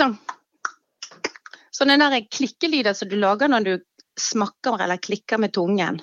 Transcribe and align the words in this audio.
sånn 0.00 1.92
den 1.94 2.02
der 2.04 2.26
klikkelyder 2.28 2.96
som 2.96 3.08
du 3.08 3.16
lager 3.16 3.48
når 3.48 3.66
du 3.66 3.72
smakker 4.20 4.82
eller 4.84 5.00
klikker 5.00 5.40
med 5.40 5.54
tungen. 5.56 6.00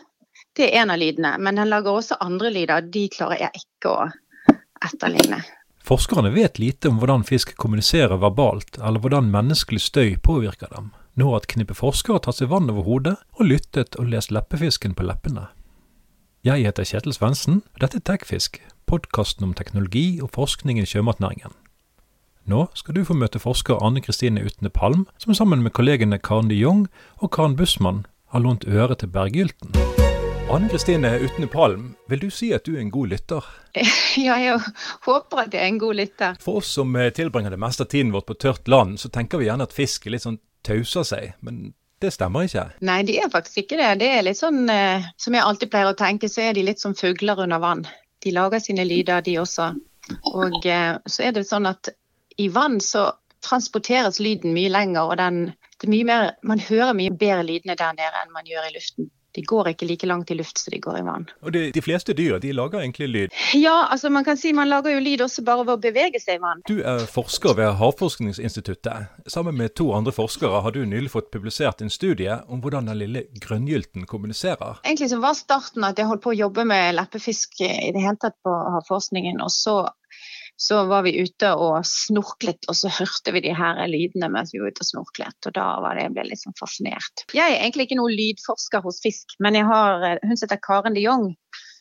Det 0.58 0.72
er 0.72 0.82
en 0.82 0.94
av 0.94 0.98
lydene. 0.98 1.36
Men 1.38 1.60
den 1.60 1.70
lager 1.70 2.00
også 2.00 2.18
andre 2.24 2.50
lyder. 2.50 2.82
De 2.82 3.06
klarer 3.14 3.44
jeg 3.46 3.62
ikke 3.62 3.94
å 3.94 4.08
etterligne. 4.86 5.44
Forskerne 5.88 6.34
vet 6.34 6.58
lite 6.60 6.90
om 6.90 6.98
hvordan 7.00 7.24
fisk 7.24 7.54
kommuniserer 7.56 8.20
verbalt, 8.20 8.80
eller 8.82 9.00
hvordan 9.00 9.30
menneskelig 9.32 9.86
støy 9.86 10.18
påvirker 10.24 10.74
dem. 10.74 10.90
Nå 11.18 11.30
har 11.32 11.42
et 11.42 11.52
knippe 11.54 11.78
forskere 11.78 12.20
tatt 12.26 12.42
seg 12.42 12.50
vann 12.52 12.68
over 12.74 12.84
hodet 12.86 13.16
og 13.38 13.48
lyttet 13.48 13.96
og 14.02 14.10
lest 14.12 14.34
leppefisken 14.34 14.98
på 14.98 15.06
leppene. 15.08 15.48
Jeg 16.46 16.66
heter 16.66 16.86
Kjetil 16.90 17.16
Svendsen, 17.16 17.62
og 17.74 17.86
dette 17.86 18.02
er 18.02 18.06
Tekfisk, 18.10 18.60
podkasten 18.90 19.48
om 19.48 19.56
teknologi 19.58 20.20
og 20.22 20.34
forskning 20.36 20.82
i 20.82 20.86
sjømatnæringen. 20.90 21.56
Nå 22.48 22.62
skal 22.80 22.96
du 22.96 23.02
få 23.04 23.12
møte 23.20 23.42
forsker 23.44 23.82
Anne 23.84 24.00
Kristine 24.00 24.40
Utne 24.48 24.70
Palm, 24.72 25.02
som 25.20 25.36
sammen 25.36 25.60
med 25.66 25.74
kollegene 25.76 26.16
Karen 26.16 26.48
de 26.48 26.56
Jong 26.56 26.86
og 27.20 27.34
Karen 27.36 27.58
Bussmann 27.60 28.06
har 28.32 28.40
lånt 28.40 28.64
øre 28.64 28.96
til 28.96 29.10
Berggylten. 29.12 29.74
Anne 30.48 30.70
Kristine 30.72 31.12
Utne 31.20 31.50
Palm, 31.52 31.90
vil 32.08 32.22
du 32.24 32.30
si 32.32 32.54
at 32.56 32.64
du 32.64 32.78
er 32.78 32.86
en 32.86 32.94
god 32.94 33.12
lytter? 33.12 33.50
Ja, 34.18 34.38
jeg 34.40 34.62
håper 35.04 35.44
at 35.44 35.58
jeg 35.58 35.60
er 35.60 35.74
en 35.74 35.82
god 35.84 36.00
lytter. 36.00 36.40
For 36.40 36.62
oss 36.62 36.72
som 36.80 36.96
eh, 36.96 37.12
tilbringer 37.12 37.52
det 37.52 37.60
meste 37.60 37.84
av 37.84 37.92
tiden 37.92 38.16
vårt 38.16 38.30
på 38.32 38.40
tørt 38.40 38.72
land, 38.72 38.96
så 39.04 39.12
tenker 39.12 39.44
vi 39.44 39.50
gjerne 39.50 39.68
at 39.68 39.76
fisk 39.76 40.08
er 40.08 40.16
litt 40.16 40.24
sånn 40.24 40.40
tauser 40.64 41.04
seg. 41.12 41.36
Men 41.44 41.74
det 42.00 42.16
stemmer 42.16 42.48
ikke? 42.48 42.66
Nei, 42.88 43.02
de 43.12 43.20
er 43.20 43.30
faktisk 43.34 43.66
ikke 43.66 43.82
det. 43.84 43.92
Det 44.00 44.14
er 44.16 44.24
litt 44.24 44.40
sånn, 44.40 44.64
eh, 44.72 45.12
Som 45.20 45.36
jeg 45.36 45.44
alltid 45.44 45.76
pleier 45.76 45.92
å 45.92 46.00
tenke, 46.00 46.32
så 46.32 46.48
er 46.48 46.56
de 46.56 46.64
litt 46.64 46.80
som 46.80 46.96
fugler 46.96 47.44
under 47.44 47.60
vann. 47.60 47.84
De 48.24 48.32
lager 48.32 48.64
sine 48.64 48.88
lyder, 48.88 49.20
de 49.28 49.36
også. 49.44 49.74
Og 50.32 50.62
eh, 50.64 50.96
så 51.04 51.28
er 51.28 51.36
det 51.36 51.50
sånn 51.52 51.68
at 51.76 51.92
i 52.38 52.48
vann 52.54 52.80
så 52.82 53.12
transporteres 53.46 54.20
lyden 54.20 54.56
mye 54.56 54.72
lenger, 54.74 55.12
og 55.12 55.18
den, 55.20 55.44
mer, 55.88 56.34
man 56.44 56.60
hører 56.62 56.98
mye 56.98 57.14
bedre 57.14 57.46
lydene 57.48 57.78
der 57.78 57.94
nede 57.98 58.24
enn 58.24 58.34
man 58.34 58.50
gjør 58.50 58.70
i 58.70 58.76
luften. 58.76 59.12
De 59.38 59.44
går 59.46 59.68
ikke 59.70 59.86
like 59.86 60.08
langt 60.10 60.32
i 60.34 60.36
luft 60.40 60.58
som 60.58 60.74
de 60.74 60.80
går 60.82 60.96
i 60.98 61.04
vann. 61.06 61.28
Og 61.46 61.52
de, 61.54 61.68
de 61.70 61.82
fleste 61.86 62.16
dyr 62.18 62.40
de 62.42 62.56
lager 62.58 62.82
egentlig 62.82 63.08
lyd? 63.12 63.36
Ja, 63.54 63.76
altså 63.92 64.10
man 64.10 64.26
kan 64.26 64.40
si 64.40 64.50
man 64.58 64.70
lager 64.72 64.96
jo 64.96 65.04
lyd 65.04 65.22
også 65.22 65.44
bare 65.46 65.62
ved 65.68 65.76
å 65.76 65.82
bevege 65.84 66.22
seg 66.24 66.40
i 66.40 66.42
vann. 66.42 66.64
Du 66.66 66.80
er 66.80 67.06
forsker 67.12 67.54
ved 67.60 67.76
Havforskningsinstituttet. 67.78 69.12
Sammen 69.30 69.60
med 69.60 69.76
to 69.78 69.92
andre 69.94 70.16
forskere 70.16 70.64
har 70.66 70.74
du 70.74 70.82
nylig 70.90 71.14
fått 71.14 71.30
publisert 71.36 71.86
en 71.86 71.94
studie 71.94 72.40
om 72.48 72.64
hvordan 72.64 72.90
den 72.90 72.98
lille 73.04 73.28
grønngylten 73.44 74.10
kommuniserer. 74.10 74.82
Egentlig 74.82 75.12
så 75.14 75.22
var 75.22 75.38
starten 75.38 75.86
at 75.86 76.02
jeg 76.02 76.10
holdt 76.10 76.26
på 76.26 76.34
å 76.34 76.40
jobbe 76.40 76.66
med 76.66 76.98
leppefisk 76.98 77.62
i 77.62 77.94
det 77.94 78.02
hele 78.02 78.18
tatt 78.18 78.40
på 78.42 78.58
havforskningen. 78.80 79.38
Og 79.46 79.54
så 79.54 79.84
så 80.60 80.84
var 80.90 81.04
vi 81.06 81.14
ute 81.22 81.52
og 81.54 81.86
snorklet, 81.86 82.66
og 82.68 82.76
så 82.76 82.90
hørte 82.90 83.34
vi 83.36 83.44
de 83.46 83.54
her 83.54 83.78
lydene 83.92 84.30
mens 84.34 84.54
vi 84.54 84.62
var 84.62 84.74
ute 84.74 84.82
og 84.82 84.90
snorklet. 84.90 85.38
Og 85.46 85.54
da 85.54 85.68
var 85.84 85.96
det, 85.96 86.08
jeg 86.08 86.16
ble 86.16 86.26
litt 86.32 86.42
sånn 86.42 86.58
fascinert. 86.58 87.26
Jeg 87.38 87.46
er 87.46 87.62
egentlig 87.62 87.88
ikke 87.88 88.00
noen 88.00 88.18
lydforsker 88.18 88.82
hos 88.86 88.98
fisk, 89.04 89.38
men 89.44 89.60
jeg 89.60 89.70
har, 89.70 90.02
eh, 90.02 90.18
hun 90.26 90.34
som 90.34 90.48
heter 90.48 90.64
Karen 90.66 90.98
de 90.98 91.06
Jong. 91.06 91.30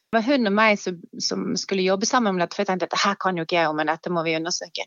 Det 0.07 0.21
var 0.21 0.27
hun 0.29 0.53
og 0.53 0.55
meg 0.55 0.77
som, 0.79 1.01
som, 1.19 1.49
skulle 1.59 1.89
jobbe 1.89 2.07
sammen 2.07 2.37
med 2.37 2.45
dette, 2.45 2.55
for 2.55 2.63
jeg 2.63 2.71
tenkte 2.75 2.91
at 2.91 2.95
dette 2.95 3.17
kan 3.25 3.41
jo 3.41 3.47
ikke 3.49 3.57
jeg 3.59 3.73
om, 3.73 3.81
men 3.81 3.91
dette 3.91 4.13
må 4.13 4.23
vi 4.29 4.37
undersøke. 4.37 4.87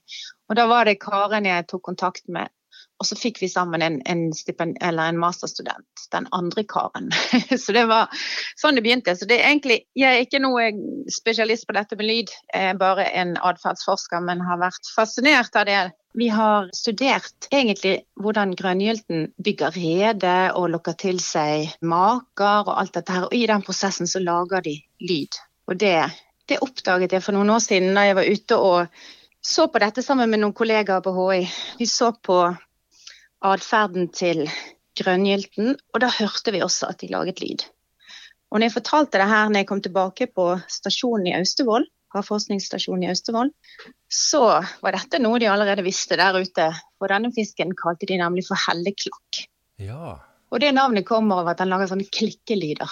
Og 0.50 0.62
da 0.62 0.70
var 0.70 0.86
det 0.86 1.00
Karen 1.02 1.50
jeg 1.50 1.68
tok 1.68 1.84
kontakt 1.90 2.30
med 2.30 2.54
og 3.00 3.08
så 3.08 3.16
fikk 3.16 3.38
vi 3.40 3.48
sammen 3.48 3.84
en, 3.84 4.02
en, 4.12 4.26
stipend, 4.36 4.76
en 4.84 5.20
masterstudent, 5.20 6.04
den 6.12 6.28
andre 6.36 6.66
karen. 6.68 7.08
så 7.64 7.76
det 7.76 7.86
var 7.88 8.12
sånn 8.60 8.76
det 8.76 8.84
begynte. 8.84 9.16
Så 9.16 9.28
det 9.30 9.38
er 9.40 9.54
egentlig, 9.54 9.80
jeg 9.96 10.18
er 10.18 10.26
ikke 10.26 10.42
noe 10.44 10.68
spesialist 11.12 11.68
på 11.70 11.78
dette 11.78 11.96
med 11.96 12.10
lyd, 12.10 12.34
jeg 12.52 12.74
er 12.74 12.82
bare 12.82 13.08
en 13.16 13.38
atferdsforsker, 13.40 14.24
men 14.28 14.44
har 14.44 14.60
vært 14.60 14.92
fascinert 14.92 15.56
av 15.56 15.70
det. 15.70 15.80
Vi 16.20 16.28
har 16.34 16.68
studert 16.76 17.48
egentlig 17.54 18.02
hvordan 18.20 18.52
grønngylten 18.60 19.30
bygger 19.40 19.78
rede 19.80 20.38
og 20.60 20.72
lokker 20.74 20.98
til 21.00 21.22
seg 21.24 21.78
maker 21.80 22.66
og 22.66 22.74
alt 22.82 22.98
dette 23.00 23.16
her. 23.16 23.30
Og 23.30 23.38
i 23.38 23.46
den 23.48 23.64
prosessen 23.64 24.12
så 24.12 24.20
lager 24.20 24.66
de 24.66 24.76
lyd. 25.00 25.40
Og 25.72 25.80
det, 25.80 26.02
det 26.52 26.60
oppdaget 26.66 27.16
jeg 27.16 27.24
for 27.24 27.38
noen 27.38 27.56
år 27.56 27.64
siden 27.64 27.96
da 27.96 28.10
jeg 28.10 28.20
var 28.20 28.28
ute 28.28 28.60
og 28.60 29.06
så 29.40 29.70
på 29.72 29.80
dette 29.80 30.04
sammen 30.04 30.28
med 30.28 30.42
noen 30.42 30.56
kollegaer 30.58 31.00
på 31.06 31.14
HI. 31.16 31.46
Vi 31.80 31.88
så 31.88 32.12
på 32.12 32.42
atferden 33.46 34.10
til 34.16 34.48
grønngylten, 35.00 35.76
og 35.94 36.02
da 36.04 36.10
hørte 36.12 36.54
vi 36.56 36.64
også 36.64 36.90
at 36.92 37.00
de 37.02 37.12
laget 37.12 37.42
lyd. 37.44 37.64
Og 38.50 38.60
når 38.60 38.70
jeg 38.70 38.76
fortalte 38.80 39.22
det 39.22 39.30
her 39.30 39.50
når 39.50 39.62
jeg 39.62 39.70
kom 39.70 39.82
tilbake 39.86 40.28
på 40.36 40.46
stasjonen 40.68 41.30
i 41.30 41.36
Austevoll, 41.38 41.86
havforskningsstasjonen 42.16 43.06
i 43.06 43.12
Austevoll, 43.12 43.52
så 44.10 44.42
var 44.82 44.98
dette 44.98 45.22
noe 45.22 45.40
de 45.42 45.50
allerede 45.52 45.86
visste 45.86 46.18
der 46.18 46.40
ute. 46.42 46.66
For 46.98 47.12
denne 47.12 47.30
fisken 47.36 47.76
kalte 47.78 48.10
de 48.10 48.18
nemlig 48.18 48.48
for 48.48 48.60
helleklakk. 48.68 49.44
Ja. 49.80 50.18
Og 50.50 50.64
det 50.64 50.74
navnet 50.74 51.06
kommer 51.06 51.44
av 51.44 51.54
at 51.54 51.62
den 51.62 51.70
lager 51.70 51.92
sånne 51.92 52.10
klikkelyder. 52.10 52.90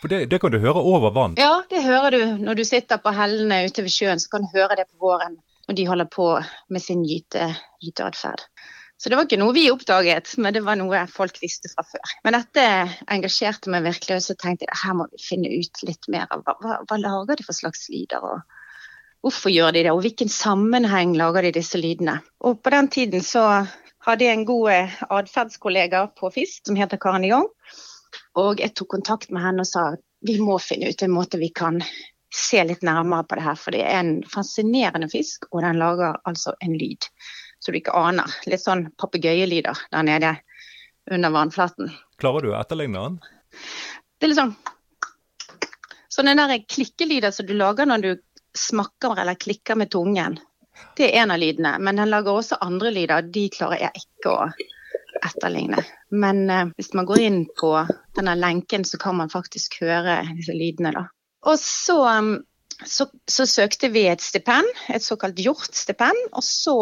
For 0.00 0.12
det, 0.12 0.26
det, 0.32 0.40
kan 0.40 0.52
du 0.52 0.58
høre 0.60 0.80
over 0.80 1.12
vann? 1.12 1.36
Ja, 1.40 1.60
det 1.68 1.84
hører 1.84 2.16
du 2.16 2.22
når 2.40 2.58
du 2.58 2.64
sitter 2.68 3.00
på 3.02 3.12
hellene 3.16 3.66
ute 3.68 3.84
ved 3.84 3.92
sjøen. 3.92 4.20
Så 4.22 4.32
kan 4.32 4.44
du 4.44 4.56
høre 4.56 4.78
det 4.80 4.88
på 4.88 5.00
våren 5.04 5.36
når 5.68 5.76
de 5.76 5.86
holder 5.88 6.08
på 6.08 6.26
med 6.72 6.82
sin 6.82 7.04
gyte, 7.04 7.50
gyteatferd. 7.82 8.44
Så 8.96 9.10
det 9.12 9.18
var 9.18 9.26
ikke 9.26 9.38
noe 9.40 9.52
vi 9.52 9.66
oppdaget, 9.68 10.30
men 10.40 10.54
det 10.56 10.62
var 10.64 10.78
noe 10.80 11.02
folk 11.12 11.36
visste 11.42 11.68
fra 11.68 11.84
før. 11.84 12.12
Men 12.24 12.38
dette 12.38 12.62
engasjerte 13.12 13.72
meg 13.72 13.84
virkelig, 13.84 14.16
og 14.16 14.24
så 14.24 14.36
tenkte 14.40 14.64
jeg 14.64 14.80
her 14.82 14.96
må 14.96 15.08
vi 15.10 15.20
finne 15.20 15.50
ut 15.52 15.82
litt 15.84 16.08
mer 16.12 16.30
av 16.32 16.46
hva, 16.46 16.78
hva, 16.80 16.98
lager 17.02 17.36
de 17.36 17.44
for 17.44 17.58
slags 17.58 17.90
lyder. 17.92 18.24
og 18.24 19.26
Hvorfor 19.26 19.52
gjør 19.52 19.76
de 19.76 19.84
det, 19.84 19.92
og 19.92 20.00
hvilken 20.04 20.32
sammenheng 20.32 21.12
lager 21.18 21.44
de 21.44 21.52
disse 21.58 21.80
lydene? 21.80 22.22
Og 22.40 22.62
På 22.64 22.72
den 22.72 22.88
tiden 22.88 23.24
så 23.26 23.44
hadde 24.06 24.24
jeg 24.24 24.38
en 24.38 24.48
god 24.48 24.96
atferdskollega 25.10 26.06
på 26.16 26.32
Fisk 26.32 26.70
som 26.70 26.80
heter 26.80 27.00
Karen 27.02 27.26
Young. 27.28 27.48
Og 28.40 28.62
jeg 28.64 28.72
tok 28.78 28.94
kontakt 28.96 29.32
med 29.34 29.44
henne 29.44 29.66
og 29.66 29.68
sa 29.68 29.90
vi 30.24 30.38
må 30.40 30.56
finne 30.62 30.88
ut 30.88 31.02
en 31.04 31.12
måte 31.12 31.38
vi 31.42 31.50
kan 31.52 31.82
se 32.32 32.62
litt 32.64 32.84
nærmere 32.86 33.26
på 33.28 33.36
det 33.36 33.44
her. 33.44 33.58
For 33.60 33.76
det 33.76 33.84
er 33.84 34.00
en 34.00 34.14
fascinerende 34.30 35.10
fisk, 35.12 35.50
og 35.52 35.66
den 35.66 35.76
lager 35.82 36.16
altså 36.24 36.56
en 36.64 36.78
lyd 36.80 37.08
så 37.66 37.74
du 37.74 37.80
ikke 37.80 37.96
aner. 37.98 38.30
Litt 38.46 38.62
sånn 38.62 38.86
papegøyelyder 39.00 39.86
der 39.90 40.06
nede 40.06 40.36
under 41.10 41.34
vannflaten. 41.34 41.90
Klarer 42.22 42.46
du 42.46 42.52
å 42.52 42.60
etterligne 42.60 43.02
den? 43.02 43.18
Det 44.16 44.28
er 44.28 44.32
litt 44.32 44.40
sånn 44.40 44.56
Sånne 46.16 46.32
der 46.38 46.62
klikkelyder 46.64 47.34
som 47.34 47.44
du 47.44 47.52
lager 47.52 47.84
når 47.84 48.04
du 48.04 48.12
smakker 48.56 49.18
eller 49.20 49.36
klikker 49.36 49.76
med 49.76 49.90
tungen. 49.92 50.38
Det 50.96 51.10
er 51.10 51.26
en 51.26 51.34
av 51.34 51.42
lydene. 51.42 51.74
Men 51.76 52.00
den 52.00 52.08
lager 52.08 52.38
også 52.38 52.56
andre 52.64 52.88
lyder. 52.94 53.26
De 53.34 53.42
klarer 53.52 53.82
jeg 53.82 54.06
ikke 54.06 54.32
å 54.32 54.46
etterligne. 55.20 55.82
Men 56.16 56.40
eh, 56.48 56.70
hvis 56.78 56.94
man 56.96 57.08
går 57.08 57.20
inn 57.20 57.42
på 57.60 57.72
denne 58.16 58.36
lenken, 58.38 58.86
så 58.88 58.96
kan 59.02 59.18
man 59.20 59.32
faktisk 59.32 59.80
høre 59.82 60.22
disse 60.38 60.56
lydene, 60.56 60.94
da. 60.96 61.04
Og 61.46 61.60
så, 61.60 61.98
um, 62.08 62.32
så, 62.80 63.10
så 63.28 63.46
søkte 63.48 63.92
vi 63.92 64.06
et 64.08 64.24
stipend, 64.24 64.72
et 64.88 65.04
såkalt 65.04 65.36
hjortstipend. 65.42 66.30
Og 66.32 66.44
så 66.44 66.78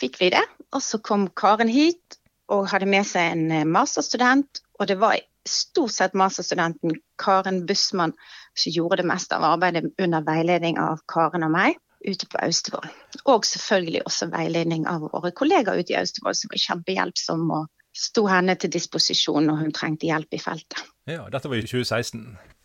fikk 0.00 0.20
vi 0.20 0.30
det. 0.34 0.44
Og 0.74 0.82
så 0.84 1.00
kom 1.02 1.28
Karen 1.38 1.70
hit 1.72 2.18
og 2.52 2.68
hadde 2.70 2.88
med 2.90 3.06
seg 3.08 3.32
en 3.32 3.50
eh, 3.52 3.66
masterstudent. 3.68 4.62
Og 4.80 4.90
det 4.90 4.98
var 5.00 5.18
stort 5.46 5.94
sett 5.94 6.16
masterstudenten 6.18 6.98
Karen 7.22 7.64
Bussmann 7.66 8.14
som 8.56 8.72
gjorde 8.72 9.00
det 9.02 9.08
meste 9.08 9.36
av 9.36 9.46
arbeidet 9.54 9.92
under 10.02 10.24
veiledning 10.26 10.78
av 10.80 11.02
Karen 11.10 11.46
og 11.46 11.52
meg 11.54 11.78
ute 12.06 12.28
på 12.30 12.38
Austevoll. 12.44 12.86
Og 13.26 13.46
selvfølgelig 13.48 14.04
også 14.06 14.30
veiledning 14.30 14.86
av 14.90 15.06
våre 15.10 15.32
kollegaer 15.34 15.80
ute 15.80 15.94
i 15.94 15.98
Austevoll, 15.98 16.36
som 16.38 16.52
var 16.52 16.62
kjempehjelpsomme 16.62 17.60
og 17.62 17.72
sto 17.96 18.26
henne 18.28 18.56
til 18.60 18.72
disposisjon 18.72 19.46
når 19.48 19.62
hun 19.62 19.72
trengte 19.74 20.08
hjelp 20.10 20.36
i 20.36 20.40
feltet. 20.42 20.82
Ja, 21.08 21.24
Dette 21.32 21.48
var 21.48 21.58
i 21.58 21.64
2016? 21.64 22.22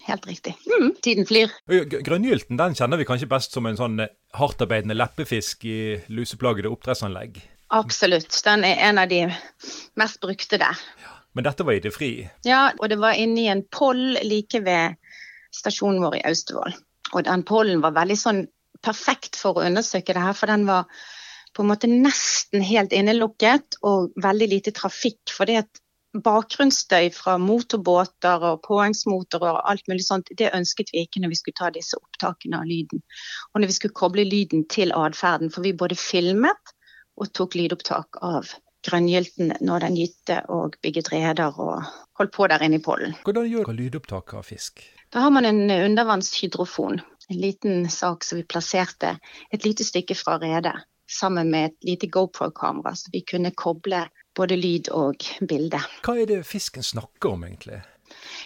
Helt 0.07 0.27
riktig. 0.27 0.55
Mm, 0.65 0.95
tiden 1.03 1.27
flyr. 1.29 1.53
Grønngylten 1.69 2.57
den 2.59 2.75
kjenner 2.77 2.99
vi 2.99 3.05
kanskje 3.07 3.29
best 3.29 3.53
som 3.55 3.69
en 3.69 3.77
sånn 3.77 3.99
eh, 4.01 4.13
hardtarbeidende 4.37 4.97
leppefisk 4.97 5.65
i 5.69 5.79
luseplagede 6.11 6.71
oppdrettsanlegg? 6.73 7.37
Absolutt. 7.71 8.33
Den 8.43 8.65
er 8.67 8.81
en 8.89 8.99
av 8.99 9.11
de 9.11 9.27
mest 9.99 10.19
brukte 10.23 10.59
der. 10.59 10.79
Ja, 11.05 11.13
men 11.37 11.45
dette 11.47 11.63
var 11.67 11.77
i 11.77 11.83
det 11.83 11.93
fri? 11.95 12.11
Ja, 12.47 12.71
og 12.79 12.89
det 12.91 12.97
var 12.99 13.19
inni 13.19 13.45
en 13.51 13.63
poll 13.71 14.17
like 14.25 14.63
ved 14.65 14.97
stasjonen 15.55 16.01
vår 16.03 16.19
i 16.19 16.25
Austevoll. 16.31 16.75
Og 17.13 17.23
den 17.27 17.45
pollen 17.47 17.83
var 17.83 17.95
veldig 17.95 18.17
sånn 18.19 18.45
perfekt 18.81 19.37
for 19.37 19.59
å 19.59 19.65
undersøke 19.67 20.15
det 20.15 20.23
her, 20.23 20.35
for 20.35 20.49
den 20.49 20.65
var 20.67 20.89
på 21.55 21.63
en 21.63 21.71
måte 21.71 21.89
nesten 21.91 22.63
helt 22.63 22.93
innelukket 22.95 23.79
og 23.87 24.11
veldig 24.23 24.47
lite 24.55 24.75
trafikk. 24.75 25.19
for 25.29 25.45
det 25.45 25.57
at 25.63 25.81
bakgrunnsstøy 26.11 27.09
fra 27.15 27.37
motorbåter 27.39 28.43
og 28.43 28.63
påhengsmotorer 28.67 29.55
og 29.55 29.69
alt 29.71 29.87
mulig 29.87 30.03
sånt, 30.05 30.31
det 30.37 30.51
ønsket 30.53 30.91
vi 30.93 31.05
ikke 31.05 31.21
når 31.23 31.31
vi 31.31 31.39
skulle 31.39 31.59
ta 31.59 31.69
disse 31.71 31.97
opptakene 31.99 32.59
av 32.59 32.67
lyden. 32.67 33.03
Og 33.53 33.61
når 33.61 33.71
vi 33.71 33.77
skulle 33.77 33.95
koble 33.95 34.25
lyden 34.27 34.65
til 34.67 34.91
atferden, 34.91 35.51
for 35.51 35.63
vi 35.63 35.71
både 35.73 35.95
filmet 35.95 36.75
og 37.15 37.31
tok 37.37 37.55
lydopptak 37.55 38.19
av 38.21 38.51
grønngylten 38.87 39.53
når 39.61 39.85
den 39.85 39.97
gytte 39.99 40.41
og 40.49 40.75
bygget 40.83 41.11
reder 41.13 41.59
og 41.61 41.85
holdt 42.19 42.35
på 42.35 42.47
der 42.49 42.63
inne 42.65 42.81
i 42.81 42.83
pollen. 42.83 43.15
Hvordan 43.23 43.47
gjør 43.47 43.69
man 43.69 43.79
lydopptak 43.79 44.33
av 44.37 44.47
fisk? 44.49 44.83
Da 45.13 45.23
har 45.25 45.33
man 45.33 45.45
en 45.45 45.63
undervannshydrofon. 45.69 47.01
En 47.31 47.39
liten 47.39 47.85
sak 47.89 48.25
som 48.27 48.41
vi 48.41 48.47
plasserte 48.47 49.13
et 49.53 49.65
lite 49.65 49.85
stykke 49.87 50.17
fra 50.19 50.35
redet. 50.41 50.75
Sammen 51.11 51.51
med 51.51 51.71
et 51.71 51.87
lite 51.91 52.09
GoPro-kamera, 52.11 52.95
så 52.95 53.11
vi 53.13 53.23
kunne 53.27 53.51
koble 53.57 54.05
både 54.37 54.55
lyd 54.55 54.89
og 54.95 55.25
bilde. 55.47 55.81
Hva 56.05 56.15
er 56.21 56.29
det 56.29 56.43
fisken 56.47 56.85
snakker 56.85 57.35
om, 57.35 57.43
egentlig? 57.47 57.81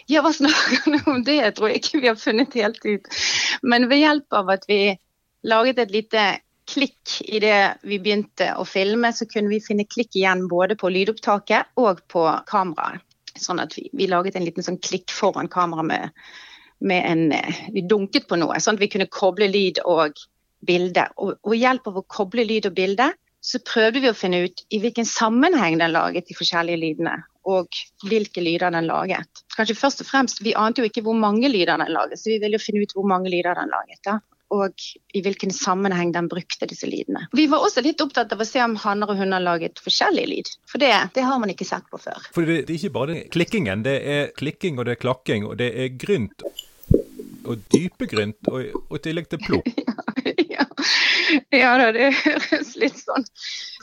Ja, 0.10 0.22
hva 0.26 0.32
snakker 0.34 0.82
han 0.86 1.00
om 1.10 1.24
det? 1.26 1.40
Jeg 1.40 1.56
tror 1.58 1.74
ikke 1.74 2.02
vi 2.02 2.10
har 2.10 2.20
funnet 2.20 2.58
helt 2.58 2.82
ut. 2.86 3.08
Men 3.64 3.90
ved 3.90 4.04
hjelp 4.04 4.38
av 4.38 4.52
at 4.58 4.66
vi 4.70 4.80
laget 5.46 5.82
et 5.82 5.94
lite 5.94 6.26
klikk 6.70 7.20
i 7.26 7.40
det 7.42 7.58
vi 7.86 8.00
begynte 8.02 8.52
å 8.58 8.66
filme, 8.66 9.12
så 9.14 9.28
kunne 9.30 9.52
vi 9.54 9.62
finne 9.64 9.86
klikk 9.90 10.18
igjen 10.18 10.48
både 10.50 10.78
på 10.80 10.90
lydopptaket 10.94 11.76
og 11.82 12.02
på 12.12 12.26
kameraet. 12.50 13.04
Sånn 13.36 13.60
at 13.60 13.74
vi, 13.76 13.90
vi 13.92 14.08
laget 14.08 14.38
en 14.38 14.46
liten 14.48 14.64
sånn 14.64 14.80
klikk 14.80 15.12
foran 15.12 15.50
kameraet 15.52 15.90
med, 15.90 16.22
med 16.80 17.10
en 17.10 17.26
Vi 17.76 17.84
dunket 17.84 18.30
på 18.30 18.40
noe, 18.40 18.62
sånn 18.64 18.80
at 18.80 18.86
vi 18.86 18.92
kunne 18.94 19.12
koble 19.12 19.50
lyd 19.52 19.82
og 19.84 20.16
bilde. 20.68 21.08
Og 21.22 21.38
ved 21.46 21.62
hjelp 21.62 21.88
av 21.92 22.02
å 22.02 22.08
koble 22.18 22.46
lyd 22.48 22.70
og 22.70 22.76
bilde, 22.78 23.12
så 23.46 23.62
prøvde 23.62 24.02
vi 24.02 24.10
å 24.10 24.18
finne 24.18 24.42
ut 24.48 24.66
i 24.74 24.82
hvilken 24.82 25.06
sammenheng 25.06 25.78
den 25.78 25.94
laget 25.94 26.30
de 26.30 26.38
forskjellige 26.38 26.82
lydene 26.82 27.20
og 27.46 27.82
hvilke 28.10 28.42
lyder 28.42 28.74
den 28.74 28.88
laget. 28.90 29.44
Kanskje 29.56 29.78
først 29.78 30.02
og 30.02 30.08
fremst, 30.10 30.42
Vi 30.42 30.56
ante 30.58 30.82
jo 30.82 30.90
ikke 30.90 31.04
hvor 31.06 31.18
mange 31.18 31.50
lyder 31.50 31.78
den 31.78 31.94
laget, 31.94 32.20
så 32.20 32.32
vi 32.32 32.40
ville 32.42 32.58
jo 32.58 32.64
finne 32.64 32.82
ut 32.82 32.96
hvor 32.96 33.06
mange 33.08 33.30
lyder 33.30 33.54
den 33.54 33.70
laget. 33.70 34.00
da. 34.06 34.20
Og 34.50 34.74
i 35.14 35.22
hvilken 35.26 35.52
sammenheng 35.52 36.12
den 36.14 36.28
brukte 36.30 36.68
disse 36.70 36.88
lydene. 36.88 37.28
Vi 37.34 37.48
var 37.48 37.66
også 37.66 37.82
litt 37.82 38.02
opptatt 38.02 38.32
av 38.34 38.42
å 38.42 38.46
se 38.46 38.62
om 38.64 38.76
hanner 38.78 39.10
og 39.10 39.18
hunder 39.18 39.42
laget 39.42 39.82
forskjellig 39.82 40.26
lyd. 40.30 40.52
For 40.70 40.82
det, 40.82 40.94
det 41.16 41.26
har 41.26 41.40
man 41.42 41.50
ikke 41.50 41.66
sett 41.66 41.86
på 41.90 41.98
før. 42.02 42.30
For 42.34 42.46
det, 42.46 42.66
det 42.68 42.76
er 42.76 42.80
ikke 42.82 42.98
bare 42.98 43.24
klikkingen. 43.34 43.84
Det 43.86 43.98
er 44.02 44.32
klikking 44.38 44.78
og 44.80 44.86
det 44.86 44.98
er 44.98 45.02
klakking 45.02 45.46
og 45.50 45.58
det 45.62 45.72
er 45.74 45.90
grynt 45.98 46.46
og 47.46 47.62
dypegrynt 47.74 48.50
og, 48.50 48.74
og 48.90 48.98
i 48.98 49.04
tillegg 49.06 49.30
til 49.30 49.42
plopp. 49.46 49.70
ja, 51.62 51.75
da, 51.81 51.92
det 51.95 52.12
høres 52.18 52.75
litt 52.80 52.98
sånn 53.00 53.25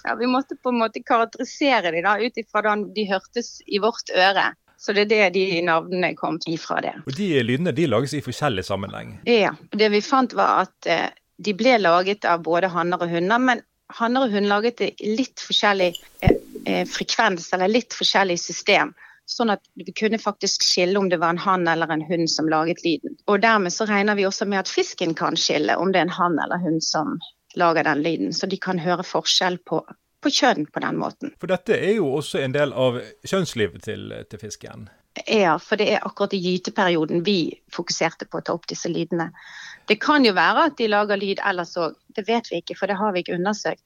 ja, 0.04 0.16
Vi 0.18 0.28
måtte 0.30 0.56
på 0.58 0.72
en 0.72 0.80
måte 0.82 1.02
karakterisere 1.04 1.92
dem 1.94 2.26
ut 2.26 2.40
ifra 2.40 2.64
da 2.66 2.76
de 2.96 3.06
hørtes 3.10 3.60
i 3.66 3.80
vårt 3.82 4.12
øre. 4.14 4.52
Så 4.82 4.90
det 4.96 5.04
er 5.06 5.10
det 5.12 5.26
de 5.36 5.60
navnene 5.62 6.10
kom 6.18 6.40
ifra 6.50 6.80
det. 6.82 6.96
Og 7.06 7.14
de 7.14 7.28
lydene 7.44 7.70
de 7.76 7.84
lages 7.86 8.16
i 8.18 8.22
forskjellig 8.24 8.64
sammenheng? 8.66 9.12
Ja. 9.30 9.52
Det 9.70 9.92
vi 9.94 10.00
fant 10.02 10.34
var 10.34 10.64
at 10.64 10.88
eh, 10.90 11.12
de 11.38 11.54
ble 11.54 11.76
laget 11.78 12.26
av 12.26 12.42
både 12.42 12.72
hanner 12.72 13.04
og 13.04 13.12
hunder, 13.12 13.38
men 13.38 13.62
hanner 13.94 14.26
og 14.26 14.34
hund 14.34 14.50
laget 14.50 14.82
i 14.82 14.90
litt 15.14 15.38
forskjellig 15.42 15.92
eh, 16.26 16.34
eh, 16.66 16.82
frekvens 16.88 17.52
eller 17.54 17.70
litt 17.70 17.94
forskjellig 17.94 18.38
system. 18.42 18.90
Sånn 19.30 19.52
at 19.54 19.62
vi 19.78 19.92
kunne 19.96 20.19
faktisk 20.19 20.64
skille 20.66 20.98
om 20.98 21.08
det 21.08 21.20
var 21.22 21.32
en 21.32 21.40
hann 21.40 21.69
eller 21.70 21.90
en 21.94 22.04
hund 22.04 22.30
som 22.30 22.50
laget 22.50 22.82
lyden. 22.84 23.14
Og 23.30 23.42
dermed 23.42 23.72
så 23.72 23.86
regner 23.88 24.19
vi 24.19 24.26
også 24.26 24.48
med 24.50 24.64
at 24.64 24.72
fisken 24.72 25.14
kan 25.19 25.38
skille 25.38 25.76
om 25.78 25.92
det 25.92 26.02
er 26.02 26.08
en 26.08 26.16
hann 26.19 26.38
eller 26.42 26.60
hund 26.62 26.82
som 26.84 27.19
lager 27.56 27.86
den 27.86 28.02
lyden. 28.02 28.32
Så 28.34 28.50
de 28.50 28.58
kan 28.58 28.82
høre 28.82 29.06
forskjell 29.06 29.60
på 29.69 29.84
på 30.22 30.30
kjønn 30.30 30.66
på 30.70 30.82
den 30.82 30.98
måten. 31.00 31.32
For 31.40 31.50
dette 31.50 31.76
er 31.76 31.96
jo 31.98 32.10
også 32.19 32.42
en 32.42 32.54
del 32.54 32.72
av 32.78 33.00
kjønnslivet 33.26 33.82
til, 33.86 34.12
til 34.30 34.42
fisken? 34.42 34.86
Ja, 35.26 35.58
for 35.60 35.80
det 35.80 35.90
er 35.92 36.06
akkurat 36.06 36.34
i 36.36 36.40
gyteperioden 36.40 37.25
vi 37.26 37.52
fokuserte 37.75 38.28
på 38.30 38.40
å 38.40 38.44
ta 38.46 38.54
opp 38.56 38.68
disse 38.70 38.90
lydene. 38.92 39.30
Det 39.90 39.98
kan 40.00 40.25
jo 40.25 40.32
være 40.36 40.68
at 40.70 40.78
de 40.78 40.88
lager 40.88 41.20
lyd 41.20 41.42
ellers 41.44 41.75
òg, 41.76 41.98
det 42.16 42.25
vet 42.28 42.48
vi 42.52 42.62
ikke, 42.62 42.78
for 42.78 42.88
det 42.88 42.96
har 43.00 43.12
vi 43.12 43.25
ikke 43.25 43.36
undersøkt. 43.36 43.82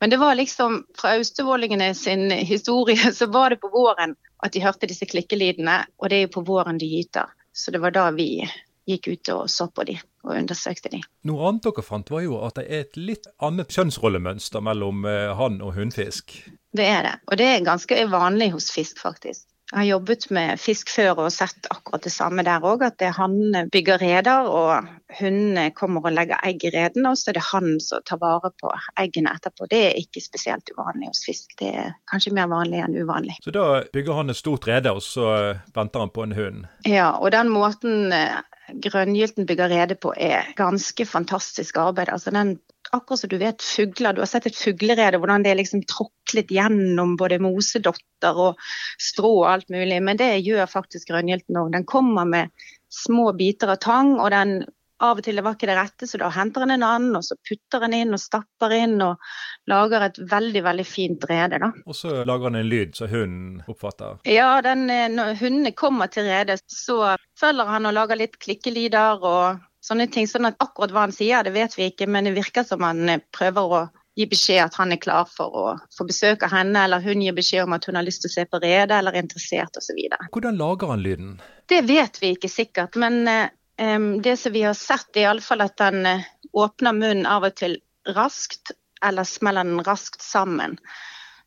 Men 0.00 0.10
det 0.10 0.18
var 0.18 0.34
liksom 0.38 0.80
fra 0.98 1.16
austevollingene 1.18 1.92
sin 1.94 2.30
historie, 2.30 3.12
så 3.18 3.28
var 3.30 3.52
det 3.52 3.60
på 3.62 3.72
våren 3.74 4.16
at 4.42 4.54
de 4.54 4.62
hørte 4.64 4.88
disse 4.90 5.06
klikkelydene, 5.08 5.82
og 5.98 6.10
det 6.10 6.18
er 6.18 6.26
jo 6.26 6.34
på 6.38 6.44
våren 6.48 6.80
de 6.80 6.88
gyter. 6.90 7.30
Så 7.52 7.70
det 7.70 7.82
var 7.82 7.94
da 7.94 8.08
vi 8.14 8.42
gikk 8.88 9.06
ut 9.12 9.30
og 9.30 9.44
så 9.50 9.68
på 9.70 9.84
de 9.86 9.94
og 10.26 10.34
undersøkte 10.34 10.90
de. 10.90 11.02
Noe 11.28 11.46
annet 11.48 11.66
dere 11.66 11.84
fant 11.86 12.10
var 12.10 12.24
jo 12.24 12.40
at 12.42 12.58
det 12.58 12.64
er 12.66 12.84
et 12.86 12.98
litt 12.98 13.28
annet 13.42 13.70
kjønnsrollemønster 13.70 14.64
mellom 14.64 15.06
han 15.06 15.38
hann 15.38 15.62
og 15.62 15.76
hunnfisk. 15.78 16.34
Det 16.72 16.86
er 16.88 17.02
det, 17.06 17.16
og 17.28 17.38
det 17.38 17.48
er 17.50 17.66
ganske 17.66 17.98
vanlig 18.10 18.52
hos 18.54 18.70
fisk, 18.72 19.02
faktisk. 19.02 19.44
Jeg 19.72 19.78
har 19.78 19.86
jobbet 19.88 20.26
med 20.36 20.60
fisk 20.60 20.90
før 20.92 21.22
og 21.24 21.30
sett 21.32 21.64
akkurat 21.72 22.04
det 22.04 22.12
samme 22.12 22.42
der 22.44 22.60
òg. 22.60 22.82
At 22.84 22.98
det 23.00 23.06
er 23.08 23.14
han 23.16 23.70
bygger 23.72 24.02
reder, 24.02 24.50
og 24.52 24.90
hundene 25.16 25.70
kommer 25.72 26.04
og 26.04 26.12
legger 26.12 26.42
egg 26.44 26.66
i 26.68 26.72
redene. 26.74 27.08
Og 27.08 27.16
så 27.16 27.30
er 27.32 27.38
det 27.38 27.44
han 27.46 27.78
som 27.80 28.04
tar 28.04 28.20
vare 28.20 28.52
på 28.60 28.68
eggene 29.00 29.32
etterpå. 29.32 29.70
Det 29.72 29.80
er 29.86 29.96
ikke 30.02 30.20
spesielt 30.20 30.68
uvanlig 30.76 31.08
hos 31.08 31.24
fisk. 31.24 31.56
Det 31.56 31.72
er 31.72 31.94
kanskje 32.12 32.34
mer 32.36 32.52
vanlig 32.52 32.82
enn 32.84 32.98
uvanlig. 33.00 33.38
Så 33.40 33.54
da 33.56 33.66
bygger 33.96 34.20
han 34.20 34.34
et 34.34 34.40
stort 34.42 34.68
rede, 34.68 34.92
og 34.92 35.00
så 35.06 35.32
venter 35.72 36.04
han 36.04 36.12
på 36.12 36.26
en 36.26 36.36
hund? 36.36 36.66
Ja, 36.84 37.14
og 37.16 37.32
den 37.32 37.48
måten 37.56 38.12
eh, 38.12 38.42
grønngylten 38.84 39.48
bygger 39.48 39.72
rede 39.72 39.96
på 39.96 40.12
er 40.20 40.52
ganske 40.60 41.08
fantastisk 41.08 41.80
arbeid. 41.80 42.12
Altså 42.12 42.30
den 42.30 42.58
akkurat 42.92 43.20
som 43.20 43.32
du 43.32 43.38
vet 43.40 43.62
fugler. 43.62 44.12
Du 44.12 44.20
har 44.20 44.30
sett 44.30 44.46
et 44.46 44.58
fuglerede, 44.58 45.18
hvordan 45.20 45.44
det 45.44 45.52
er 45.52 45.60
liksom 45.60 45.82
tråklet 45.88 46.52
gjennom 46.52 47.16
både 47.20 47.40
mosedotter 47.42 48.42
og 48.48 48.60
strå 49.00 49.32
og 49.40 49.48
alt 49.54 49.72
mulig. 49.72 50.02
Men 50.04 50.20
det 50.20 50.34
gjør 50.44 50.68
faktisk 50.70 51.10
grønngylten 51.12 51.58
òg. 51.58 51.72
Den 51.72 51.88
kommer 51.88 52.28
med 52.28 52.52
små 52.92 53.32
biter 53.36 53.72
av 53.72 53.80
tang, 53.82 54.16
og 54.20 54.30
den 54.34 54.60
av 55.02 55.18
og 55.18 55.24
til 55.26 55.40
var 55.42 55.56
ikke 55.56 55.66
det 55.66 55.74
rette, 55.74 56.06
så 56.06 56.20
da 56.20 56.28
henter 56.30 56.62
den 56.62 56.76
en 56.76 56.84
annen, 56.86 57.16
og 57.18 57.24
så 57.26 57.36
putter 57.48 57.82
den 57.82 57.96
inn 57.96 58.14
og 58.14 58.22
stapper 58.22 58.74
inn 58.76 59.00
og 59.02 59.32
lager 59.70 60.06
et 60.06 60.20
veldig 60.30 60.62
veldig 60.62 60.86
fint 60.86 61.26
rede. 61.30 61.58
da. 61.62 61.72
Og 61.86 61.96
så 61.98 62.22
lager 62.28 62.50
han 62.50 62.60
en 62.60 62.70
lyd 62.70 62.94
som 62.98 63.10
hunden 63.10 63.58
oppfatter? 63.66 64.20
Ja, 64.30 64.54
den, 64.64 64.86
når 65.16 65.34
hundene 65.40 65.74
kommer 65.74 66.12
til 66.12 66.28
redet, 66.30 66.60
så 66.70 67.16
følger 67.40 67.74
han 67.74 67.90
og 67.90 67.96
lager 67.98 68.20
litt 68.20 68.38
klikkelyder 68.42 69.26
og 69.26 69.62
sånne 69.82 70.08
ting. 70.12 70.28
Sånn 70.30 70.48
at 70.48 70.60
akkurat 70.62 70.94
hva 70.94 71.06
han 71.06 71.14
sier, 71.14 71.44
det 71.44 71.54
vet 71.56 71.74
vi 71.78 71.90
ikke, 71.90 72.08
men 72.10 72.28
det 72.28 72.36
virker 72.38 72.66
som 72.66 72.84
han 72.86 73.02
eh, 73.08 73.24
prøver 73.34 73.76
å 73.76 73.82
gi 74.18 74.26
beskjed 74.28 74.60
at 74.66 74.76
han 74.76 74.92
er 74.92 75.00
klar 75.00 75.28
for 75.30 75.56
å 75.56 75.64
få 75.96 76.04
besøk 76.08 76.44
av 76.44 76.52
henne, 76.52 76.84
eller 76.84 77.00
hun 77.04 77.22
gir 77.24 77.36
beskjed 77.36 77.64
om 77.64 77.76
at 77.76 77.86
hun 77.88 77.96
har 77.96 78.04
lyst 78.04 78.24
til 78.24 78.32
å 78.32 78.34
se 78.34 78.44
på 78.48 78.60
redet 78.60 78.98
eller 78.98 79.16
er 79.16 79.24
interessert 79.24 79.78
osv. 79.80 79.98
Hvordan 80.34 80.60
lager 80.60 80.92
han 80.92 81.04
lyden? 81.04 81.30
Det 81.70 81.80
vet 81.88 82.20
vi 82.20 82.34
ikke 82.36 82.50
sikkert, 82.52 82.98
men 83.00 83.22
um, 83.24 84.10
det 84.22 84.36
som 84.36 84.52
vi 84.52 84.66
har 84.66 84.76
sett, 84.76 85.08
er 85.16 85.30
iallfall 85.30 85.64
at 85.64 85.80
han 85.80 86.04
uh, 86.04 86.28
åpner 86.52 86.92
munnen 86.92 87.24
av 87.24 87.48
og 87.48 87.56
til 87.56 87.78
raskt, 88.12 88.74
eller 89.02 89.24
smeller 89.24 89.64
den 89.64 89.80
raskt 89.86 90.20
sammen. 90.20 90.76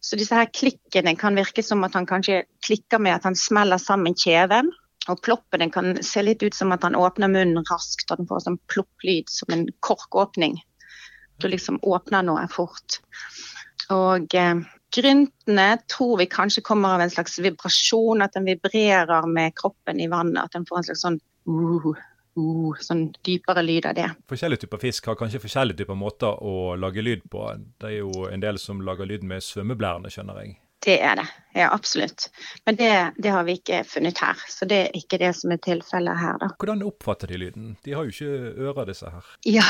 Så 0.02 0.18
disse 0.18 0.38
her 0.38 0.50
klikkene 0.50 1.16
kan 1.18 1.38
virke 1.38 1.64
som 1.66 1.86
at 1.86 1.94
han 1.98 2.10
kanskje 2.10 2.44
klikker 2.66 3.02
med 3.02 3.20
at 3.20 3.30
han 3.30 3.38
smeller 3.38 3.82
sammen 3.82 4.18
kjeven. 4.18 4.74
Og 5.12 5.22
ploppen 5.22 5.70
kan 5.74 6.00
se 6.04 6.24
litt 6.24 6.44
ut 6.44 6.56
som 6.58 6.74
at 6.74 6.86
han 6.86 6.98
åpner 6.98 7.30
munnen 7.30 7.66
raskt, 7.70 8.10
og 8.10 8.22
den 8.22 8.30
får 8.30 8.46
sånn 8.46 8.62
plopplyd 8.72 9.30
som 9.30 9.54
en 9.54 9.68
korkåpning. 9.86 10.58
Du 11.42 11.50
liksom 11.52 11.78
åpner 11.84 12.26
noe 12.26 12.48
fort. 12.50 13.00
Og 13.94 14.34
eh, 14.34 14.64
gryntene 14.96 15.68
tror 15.92 16.18
vi 16.18 16.28
kanskje 16.32 16.64
kommer 16.66 16.96
av 16.96 17.06
en 17.06 17.14
slags 17.14 17.38
vibrasjon, 17.40 18.24
at 18.26 18.34
den 18.34 18.50
vibrerer 18.50 19.30
med 19.30 19.56
kroppen 19.60 20.02
i 20.02 20.10
vannet. 20.12 20.42
At 20.44 20.58
den 20.58 20.66
får 20.66 20.82
en 20.82 20.90
slags 20.90 21.06
sånn 21.06 21.20
uh, 21.50 21.90
uh, 22.40 22.82
sånn 22.82 23.08
dypere 23.28 23.66
lyd 23.66 23.90
av 23.92 23.98
det. 24.00 24.10
Forskjellige 24.32 24.66
typer 24.66 24.84
fisk 24.88 25.12
har 25.12 25.20
kanskje 25.20 25.44
forskjellige 25.44 25.84
typer 25.84 26.00
måter 26.00 26.42
å 26.42 26.74
lage 26.80 27.06
lyd 27.06 27.28
på. 27.32 27.48
Det 27.82 27.92
er 27.94 28.00
jo 28.00 28.30
en 28.32 28.44
del 28.44 28.62
som 28.62 28.82
lager 28.86 29.10
lyd 29.10 29.28
med 29.28 29.46
svømmeblærene, 29.46 30.12
skjønner 30.14 30.44
jeg. 30.44 30.58
Det 30.86 31.00
er 31.02 31.16
det, 31.18 31.26
ja 31.58 31.72
absolutt. 31.74 32.28
Men 32.66 32.78
det, 32.78 32.92
det, 33.18 33.32
har 33.34 33.44
vi 33.48 33.56
ikke 33.58 33.82
funnet 33.90 34.20
her. 34.22 34.42
Så 34.50 34.68
det 34.70 34.82
er 34.84 34.98
ikke 35.00 35.18
det 35.18 35.32
som 35.38 35.54
er 35.56 35.62
tilfellet 35.64 36.20
her, 36.22 36.38
da. 36.42 36.52
Hvordan 36.62 36.84
oppfatter 36.86 37.32
de 37.32 37.40
lyden? 37.42 37.72
De 37.86 37.96
har 37.96 38.06
jo 38.06 38.14
ikke 38.14 38.68
ører, 38.68 38.86
disse 38.92 39.10
her. 39.10 39.32
Ja, 39.50 39.66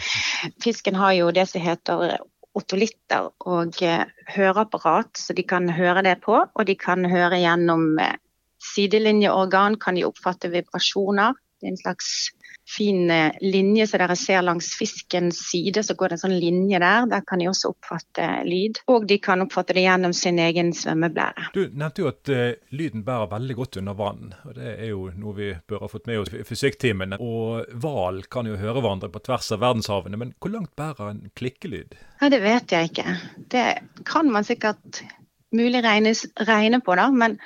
fisken 0.64 0.94
har 1.00 1.16
jo 1.18 1.32
det 1.34 1.48
som 1.50 1.64
heter 1.64 2.18
otolitter 2.54 3.32
og 3.50 3.82
eh, 3.82 4.04
høreapparat, 4.36 5.16
så 5.18 5.34
de 5.34 5.42
kan 5.42 5.66
høre 5.74 6.04
det 6.06 6.20
på. 6.22 6.38
Og 6.38 6.68
de 6.68 6.76
kan 6.78 7.02
høre 7.10 7.42
gjennom 7.42 7.98
eh, 7.98 8.14
sidelinjeorgan, 8.74 9.80
kan 9.82 9.98
de 9.98 10.06
oppfatte 10.06 10.52
vibrasjoner. 10.54 11.34
Det 11.58 11.68
er 11.70 11.74
en 11.74 11.82
slags 11.82 12.12
fin 12.66 13.10
eh, 13.10 13.32
linje 13.40 13.86
så 13.86 13.98
dere 14.00 14.16
ser 14.16 14.42
langs 14.42 14.70
fiskens 14.78 15.38
side, 15.50 15.82
så 15.84 15.94
går 15.94 16.12
det 16.12 16.16
en 16.18 16.22
sånn 16.24 16.36
linje 16.40 16.80
der. 16.80 17.08
Der 17.10 17.24
kan 17.26 17.42
de 17.42 17.48
også 17.50 17.72
oppfatte 17.74 18.28
lyd. 18.48 18.80
Og 18.90 19.06
de 19.08 19.18
kan 19.22 19.44
oppfatte 19.44 19.76
det 19.76 19.84
gjennom 19.84 20.14
sin 20.16 20.40
egen 20.42 20.72
svømmeblære. 20.76 21.50
Du 21.54 21.66
nevnte 21.66 22.04
jo 22.04 22.10
at 22.10 22.32
uh, 22.32 22.46
lyden 22.74 23.04
bærer 23.06 23.32
veldig 23.34 23.58
godt 23.60 23.80
under 23.82 23.98
vann. 23.98 24.32
og 24.44 24.56
Det 24.58 24.72
er 24.74 24.92
jo 24.92 25.10
noe 25.20 25.36
vi 25.36 25.50
bør 25.68 25.84
ha 25.84 25.90
fått 25.92 26.08
med 26.10 26.22
oss 26.22 26.32
i 26.32 26.44
fysikktimene. 26.46 27.20
Og 27.20 27.68
hval 27.82 28.24
kan 28.32 28.48
jo 28.48 28.58
høre 28.60 28.80
hverandre 28.80 29.12
på 29.12 29.22
tvers 29.24 29.52
av 29.54 29.62
verdenshavene, 29.64 30.20
men 30.20 30.32
hvor 30.40 30.54
langt 30.54 30.74
bærer 30.78 31.12
en 31.12 31.28
klikkelyd? 31.36 31.98
Ja, 32.20 32.32
Det 32.32 32.40
vet 32.42 32.72
jeg 32.72 32.90
ikke. 32.90 33.18
Det 33.52 33.66
kan 34.08 34.32
man 34.32 34.46
sikkert 34.46 35.04
mulig 35.54 35.84
regnes, 35.84 36.24
regne 36.48 36.80
på, 36.82 36.96
da. 36.98 37.10
Men 37.14 37.36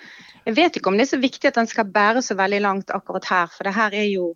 jeg 0.47 0.57
vet 0.57 0.79
ikke 0.79 0.89
om 0.89 0.97
det 0.97 1.05
er 1.05 1.13
så 1.13 1.21
viktig 1.21 1.51
at 1.51 1.59
den 1.59 1.69
skal 1.69 1.91
bære 1.93 2.23
så 2.25 2.37
veldig 2.39 2.61
langt 2.65 2.93
akkurat 2.95 3.27
her. 3.29 3.51
For 3.53 3.69
det 3.69 3.75
her 3.77 3.97
er 3.97 4.07
jo 4.09 4.31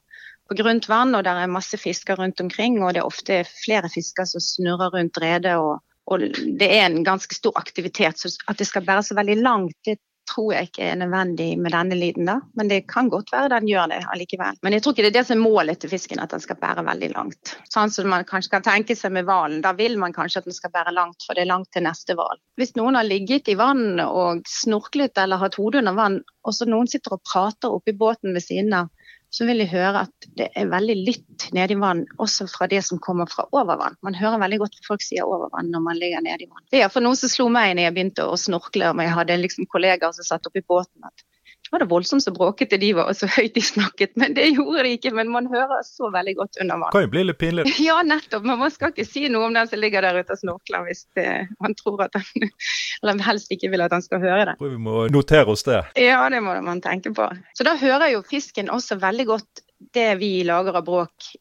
på 0.49 0.59
grunt 0.59 0.89
vann, 0.91 1.15
og 1.15 1.25
det 1.25 1.33
er 1.33 1.51
masse 1.51 1.79
fisker 1.81 2.19
rundt 2.21 2.41
omkring. 2.45 2.81
Og 2.83 2.95
det 2.95 3.03
er 3.03 3.09
ofte 3.09 3.43
flere 3.65 3.91
fisker 3.93 4.29
som 4.29 4.43
snurrer 4.45 4.95
rundt 4.97 5.21
redet. 5.23 5.57
Og, 5.59 5.83
og, 6.11 6.25
det 6.61 6.69
er 6.69 6.87
en 6.87 7.05
ganske 7.07 7.37
stor 7.37 7.57
aktivitet. 7.61 8.19
Så 8.21 8.35
at 8.51 8.59
det 8.61 8.69
skal 8.69 8.87
bære 8.87 9.07
så 9.07 9.19
veldig 9.19 9.39
langt, 9.43 9.77
det 9.87 9.99
tror 10.29 10.53
jeg 10.55 10.69
ikke 10.69 10.85
er 10.87 10.99
nødvendig 11.01 11.49
med 11.61 11.75
denne 11.75 11.97
lyden, 11.99 12.29
da. 12.29 12.37
Men 12.59 12.71
det 12.71 12.85
kan 12.91 13.09
godt 13.13 13.33
være 13.33 13.51
den 13.57 13.69
gjør 13.69 13.91
det 13.91 14.01
allikevel. 14.13 14.59
Men 14.63 14.77
jeg 14.77 14.85
tror 14.85 14.95
ikke 14.95 15.05
det 15.07 15.11
er 15.11 15.17
det 15.19 15.25
som 15.29 15.37
er 15.37 15.43
målet 15.43 15.81
til 15.83 15.93
fisken, 15.93 16.23
at 16.23 16.33
den 16.33 16.43
skal 16.45 16.59
bære 16.63 16.85
veldig 16.87 17.11
langt. 17.15 17.55
Sånn 17.73 17.93
som 17.93 18.09
man 18.13 18.27
kanskje 18.29 18.55
kan 18.55 18.67
tenke 18.67 18.97
seg 18.99 19.15
med 19.17 19.27
hvalen. 19.29 19.61
Da 19.65 19.75
vil 19.79 19.99
man 20.01 20.15
kanskje 20.17 20.43
at 20.43 20.49
den 20.49 20.57
skal 20.57 20.73
bære 20.75 20.95
langt, 20.95 21.27
for 21.27 21.37
det 21.37 21.45
er 21.45 21.53
langt 21.53 21.73
til 21.75 21.87
neste 21.87 22.17
hval. 22.19 22.41
Hvis 22.61 22.77
noen 22.79 22.99
har 22.99 23.09
ligget 23.09 23.51
i 23.53 23.59
vann 23.59 24.01
og 24.05 24.47
snorklet 24.49 25.19
eller 25.19 25.43
hatt 25.43 25.59
hodet 25.61 25.83
under 25.83 25.99
vann, 25.99 26.21
og 26.47 26.57
så 26.57 26.69
noen 26.71 26.91
sitter 26.91 27.19
og 27.19 27.25
prater 27.27 27.75
oppi 27.75 27.95
båten 27.99 28.35
ved 28.37 28.47
siden 28.47 28.73
av, 28.79 28.91
så 29.33 29.47
vil 29.49 29.63
jeg 29.63 29.73
høre 29.73 30.05
at 30.05 30.27
det 30.37 30.51
er 30.59 30.69
veldig 30.69 30.97
lytt 31.07 31.47
i 31.57 31.77
vann, 31.81 32.05
også 32.21 32.47
fra 32.53 32.69
det 32.69 32.83
som 32.85 33.01
kommer 33.01 33.31
fra 33.33 33.47
overvann. 33.57 33.97
Man 34.05 34.17
hører 34.19 34.43
veldig 34.43 34.59
godt 34.61 34.81
folk 34.85 35.05
sier 35.05 35.25
overvann 35.25 35.71
når 35.73 35.85
man 35.87 36.01
ligger 36.01 36.21
nede 36.25 36.45
i 36.45 36.51
vann. 36.51 36.65
Det 36.69 36.79
er 36.79 36.85
iallfall 36.85 37.07
noe 37.07 37.17
som 37.17 37.33
slo 37.33 37.49
meg 37.53 37.73
når 37.75 37.89
jeg 37.89 37.97
begynte 37.97 38.29
å 38.29 38.37
snorkle 38.37 38.91
og 38.93 39.01
jeg 39.09 39.17
hadde 39.17 39.41
liksom 39.41 39.69
kollegaer 39.73 40.13
som 40.17 40.29
satt 40.29 40.49
oppi 40.51 40.61
båten. 40.69 41.01
at 41.09 41.25
var 41.73 41.81
det 41.81 41.89
voldsomt 41.89 42.23
så 42.23 42.33
bråkete 42.37 42.77
de 42.77 42.91
var, 42.93 43.09
og 43.09 43.17
så 43.17 43.27
høyt 43.33 43.55
de 43.57 43.63
snakket. 43.65 44.13
Men 44.21 44.35
det 44.37 44.51
gjorde 44.51 44.85
de 44.85 44.91
ikke. 44.99 45.13
Men 45.17 45.31
man 45.33 45.49
hører 45.49 45.81
så 45.87 46.11
veldig 46.13 46.35
godt 46.37 46.61
under 46.61 46.83
vann. 46.83 46.93
Kan 46.93 47.07
jo 47.07 47.13
bli 47.15 47.25
litt 47.25 47.41
pinlig. 47.41 47.65
Ja, 47.87 47.97
nettopp. 48.05 48.45
Men 48.45 48.61
man 48.61 48.75
skal 48.75 48.93
ikke 48.93 49.07
si 49.09 49.25
noe 49.33 49.49
om 49.49 49.57
den 49.57 49.71
som 49.71 49.81
ligger 49.81 50.05
der 50.05 50.21
ute 50.21 50.37
og 50.37 50.43
snorkler 50.43 50.85
hvis 50.87 51.07
det, 51.17 51.27
man 51.65 51.77
tror 51.81 52.05
at 52.05 52.21
han 52.21 52.47
Eller 53.03 53.25
helst 53.25 53.51
ikke 53.55 53.73
vil 53.73 53.83
at 53.83 53.95
han 53.97 54.05
skal 54.05 54.21
høre 54.23 54.53
det. 54.53 54.57
Vi 54.61 54.79
må 54.79 55.07
notere 55.11 55.49
oss 55.51 55.65
det. 55.67 55.81
Ja, 55.99 56.21
det 56.31 56.43
må 56.45 56.55
man 56.63 56.85
tenke 56.85 57.11
på. 57.17 57.27
Så 57.57 57.67
da 57.67 57.75
hører 57.81 58.13
jo 58.13 58.23
fisken 58.29 58.71
også 58.71 59.01
veldig 59.01 59.27
godt 59.33 59.65
det 59.97 60.11
vi 60.21 60.35
lager 60.47 60.77
av 60.79 60.87
bråk 60.87 61.33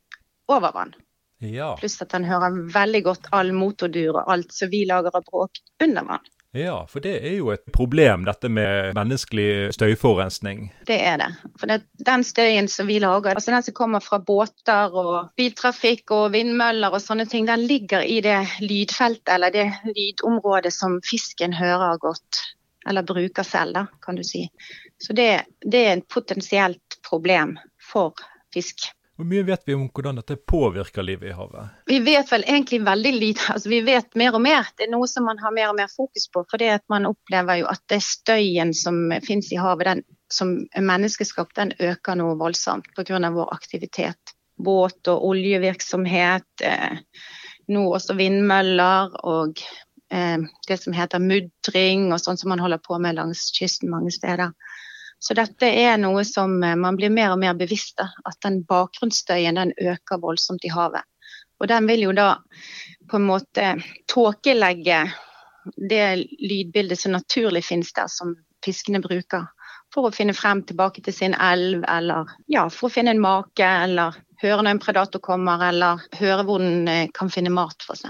over 0.52 0.74
vann. 0.74 0.96
Ja. 1.42 1.74
Pluss 1.80 2.00
at 2.02 2.14
den 2.14 2.26
hører 2.30 2.56
veldig 2.74 3.04
godt 3.06 3.32
all 3.36 3.52
motordur 3.58 4.16
og 4.16 4.32
alt 4.32 4.56
som 4.56 4.72
vi 4.72 4.86
lager 4.90 5.14
av 5.18 5.26
bråk 5.28 5.60
under 5.84 6.08
vann. 6.08 6.32
Ja, 6.51 6.86
for 6.89 7.00
det 7.00 7.13
er 7.24 7.38
jo 7.38 7.53
et 7.53 7.63
problem, 7.72 8.25
dette 8.27 8.50
med 8.51 8.91
menneskelig 8.98 9.72
støyforurensning. 9.72 10.65
Det 10.88 10.98
er 11.00 11.22
det. 11.22 11.29
For 11.60 11.72
det, 11.72 11.77
den 12.03 12.25
støyen 12.27 12.67
som 12.67 12.89
vi 12.91 12.98
lager, 13.00 13.31
altså 13.31 13.53
den 13.53 13.63
som 13.63 13.77
kommer 13.77 14.03
fra 14.03 14.20
båter 14.20 14.91
og 14.91 15.31
biltrafikk 15.39 16.12
og 16.12 16.34
vindmøller 16.36 16.91
og 16.91 17.03
sånne 17.03 17.25
ting, 17.31 17.48
den 17.48 17.63
ligger 17.70 18.03
i 18.03 18.20
det 18.25 18.41
lydfeltet 18.65 19.31
eller 19.31 19.55
det 19.55 19.70
lydområdet 19.96 20.74
som 20.75 21.00
fisken 21.08 21.55
hører 21.55 21.96
godt. 22.03 22.43
Eller 22.89 23.05
bruker 23.08 23.48
selv, 23.48 23.77
da, 23.77 23.86
kan 24.03 24.17
du 24.20 24.24
si. 24.25 24.43
Så 25.00 25.15
det, 25.15 25.29
det 25.63 25.86
er 25.86 25.93
et 25.96 26.08
potensielt 26.12 27.00
problem 27.08 27.55
for 27.91 28.17
fisk. 28.51 28.89
Hvor 29.22 29.28
mye 29.30 29.44
vet 29.46 29.68
vi 29.70 29.74
om 29.78 29.84
hvordan 29.86 30.18
dette 30.18 30.34
påvirker 30.50 31.06
livet 31.06 31.28
i 31.30 31.34
havet? 31.38 31.74
Vi 31.86 32.00
vet 32.01 32.32
vel 32.32 32.42
egentlig 32.42 32.80
veldig 32.82 33.12
lite. 33.13 33.44
Altså, 33.54 33.70
vi 33.70 33.82
vet 33.86 34.16
mer 34.18 34.34
og 34.34 34.42
mer. 34.42 34.72
Det 34.74 34.88
er 34.88 34.90
noe 34.90 35.06
som 35.06 35.28
man 35.30 35.38
har 35.38 35.54
mer 35.54 35.68
og 35.70 35.75
mer 35.78 35.92
fokus 35.94 36.25
på. 36.34 36.42
For 36.50 36.63
man 36.90 37.06
opplever 37.06 37.60
jo 37.60 37.68
at 37.70 37.84
det 37.94 38.00
støyen 38.01 38.74
som 38.74 38.98
finnes 39.22 39.51
i 39.54 39.60
havet, 39.62 39.86
den 39.86 40.01
som 40.34 40.56
er 40.74 40.88
menneskeskapt, 40.90 41.54
den 41.60 41.75
øker 41.78 42.18
noe 42.18 42.34
voldsomt 42.40 42.90
pga. 42.98 43.30
vår 43.30 43.54
aktivitet. 43.54 44.34
Båt- 44.58 45.13
og 45.13 45.30
oljevirksomhet, 45.30 46.66
eh, 46.66 46.98
nå 47.70 47.86
også 47.94 48.18
vindmøller 48.18 49.13
og 49.22 49.62
eh, 50.10 50.40
det 50.68 50.82
som 50.82 50.98
heter 50.98 51.22
mudring 51.22 52.10
og 52.10 52.25
sånn 52.25 52.42
som 52.42 52.50
man 52.50 52.66
holder 52.66 52.82
på 52.82 52.98
med 52.98 53.22
langs 53.22 53.51
kysten 53.54 53.94
mange 53.94 54.10
steder. 54.10 54.50
Så 55.22 55.36
dette 55.38 55.68
er 55.70 56.00
noe 56.01 56.24
som 56.25 56.56
eh, 56.66 56.75
man 56.75 56.98
blir 56.98 57.13
mer 57.13 57.36
og 57.36 57.42
mer 57.44 57.58
bevisst 57.58 58.01
av. 58.01 58.13
At 58.25 58.40
den 58.46 58.63
bakgrunnsstøyen 58.70 59.60
den 59.60 59.74
øker 59.78 60.22
voldsomt 60.22 60.66
i 60.66 60.74
havet. 60.74 61.06
Og 61.62 61.70
den 61.70 61.86
vil 61.86 62.08
jo 62.08 62.13
da 62.18 62.32
på 63.10 63.20
en 63.20 63.28
måte 63.28 63.75
tåkelegge 64.10 65.04
det 65.78 66.06
lydbildet 66.42 66.98
som 67.00 67.13
naturlig 67.13 67.62
finnes 67.68 67.94
der, 67.94 68.10
som 68.10 68.34
fiskene 68.66 69.01
bruker. 69.04 69.46
For 69.94 70.08
å 70.08 70.16
finne 70.16 70.34
frem 70.34 70.63
tilbake 70.66 71.04
til 71.06 71.13
sin 71.13 71.36
elv, 71.38 71.84
eller 71.86 72.30
ja, 72.50 72.66
for 72.72 72.88
å 72.88 72.94
finne 72.94 73.13
en 73.13 73.22
make, 73.22 73.68
eller 73.86 74.18
høre 74.42 74.63
når 74.63 74.74
en 74.74 74.82
predator 74.82 75.22
kommer, 75.22 75.62
eller 75.68 76.01
høre 76.18 76.46
hvor 76.48 76.63
den 76.63 76.88
eh, 76.90 77.10
kan 77.13 77.30
finne 77.30 77.54
mat, 77.54 77.86
f.eks. 77.86 78.08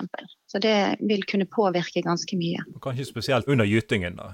Så 0.52 0.60
det 0.64 0.78
vil 1.08 1.26
kunne 1.28 1.48
påvirke 1.50 2.04
ganske 2.06 2.38
mye. 2.40 2.64
Kanskje 2.84 3.08
spesielt 3.10 3.50
under 3.52 3.68
gytingen, 3.68 4.16
da? 4.20 4.34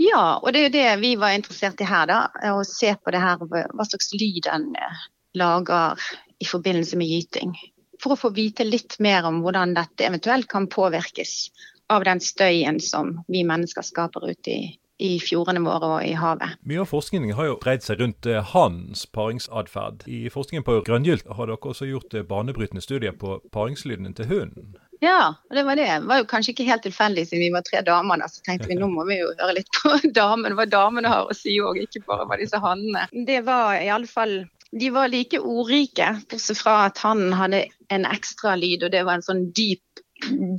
Ja, 0.00 0.38
og 0.42 0.52
det 0.52 0.60
er 0.60 0.66
jo 0.66 0.74
det 0.76 0.88
vi 1.02 1.14
var 1.20 1.36
interessert 1.36 1.80
i 1.80 1.88
her. 1.88 2.06
da, 2.10 2.20
Å 2.52 2.64
se 2.66 2.94
på 2.96 3.14
det 3.14 3.22
her, 3.22 3.40
hva 3.40 3.86
slags 3.88 4.12
lyd 4.16 4.48
en 4.52 4.70
eh, 4.76 5.04
lager 5.38 6.00
i 6.38 6.48
forbindelse 6.48 6.98
med 7.00 7.10
gyting. 7.10 7.54
For 8.02 8.14
å 8.14 8.20
få 8.20 8.30
vite 8.34 8.66
litt 8.66 8.98
mer 9.02 9.26
om 9.26 9.40
hvordan 9.42 9.74
dette 9.74 10.06
eventuelt 10.06 10.48
kan 10.50 10.68
påvirkes 10.70 11.48
av 11.90 12.04
den 12.04 12.20
støyen 12.20 12.78
som 12.80 13.16
vi 13.28 13.42
mennesker 13.48 13.82
skaper 13.82 14.28
ute 14.28 14.52
i, 14.52 14.60
i 15.02 15.16
fjordene 15.22 15.64
våre 15.64 15.90
og 15.96 16.04
i 16.06 16.12
havet. 16.18 16.60
Mye 16.68 16.84
av 16.84 16.90
forskningen 16.92 17.34
har 17.38 17.48
jo 17.48 17.56
dreid 17.62 17.86
seg 17.86 18.02
rundt 18.02 18.28
hannens 18.28 18.52
hans 18.52 19.06
paringsatferd. 19.16 20.04
I 20.06 20.28
forskningen 20.30 20.66
på 20.66 20.82
grønngylt 20.86 21.26
har 21.26 21.50
dere 21.50 21.72
også 21.72 21.88
gjort 21.88 22.14
eh, 22.14 22.26
banebrytende 22.26 22.84
studier 22.84 23.16
på 23.18 23.40
paringslyden 23.54 24.14
til 24.14 24.30
hunden. 24.30 24.76
Ja, 25.00 25.34
og 25.50 25.54
det 25.54 25.62
var 25.62 25.78
det. 25.78 25.86
Det 25.86 26.10
var 26.10 26.20
jo 26.20 26.26
kanskje 26.30 26.52
ikke 26.54 26.66
helt 26.66 26.84
tilfeldig 26.86 27.24
siden 27.28 27.44
vi 27.44 27.54
var 27.54 27.64
tre 27.66 27.82
damer. 27.86 28.24
Så 28.30 28.42
tenkte 28.46 28.70
vi 28.70 28.78
nå 28.78 28.88
må 28.90 29.06
vi 29.08 29.20
jo 29.20 29.30
høre 29.38 29.58
litt 29.60 29.70
på 29.78 29.94
damene, 30.18 30.56
hva 30.58 30.66
damene 30.66 31.12
har 31.12 31.30
å 31.30 31.36
si 31.36 31.54
òg, 31.62 31.80
ikke 31.84 32.04
bare 32.08 32.26
hva 32.28 32.38
disse 32.40 32.60
hannene. 32.62 33.06
Det 33.12 33.42
var 33.46 33.78
i 33.78 33.90
alle 33.94 34.10
fall 34.10 34.40
De 34.68 34.90
var 34.92 35.08
like 35.08 35.38
ordrike, 35.40 36.10
bortsett 36.28 36.58
fra 36.60 36.74
at 36.90 36.98
han 37.00 37.30
hadde 37.32 37.62
en 37.94 38.02
ekstra 38.04 38.52
lyd, 38.60 38.82
og 38.84 38.92
det 38.92 39.00
var 39.06 39.16
en 39.16 39.24
sånn 39.24 39.46
dyp, 39.56 40.02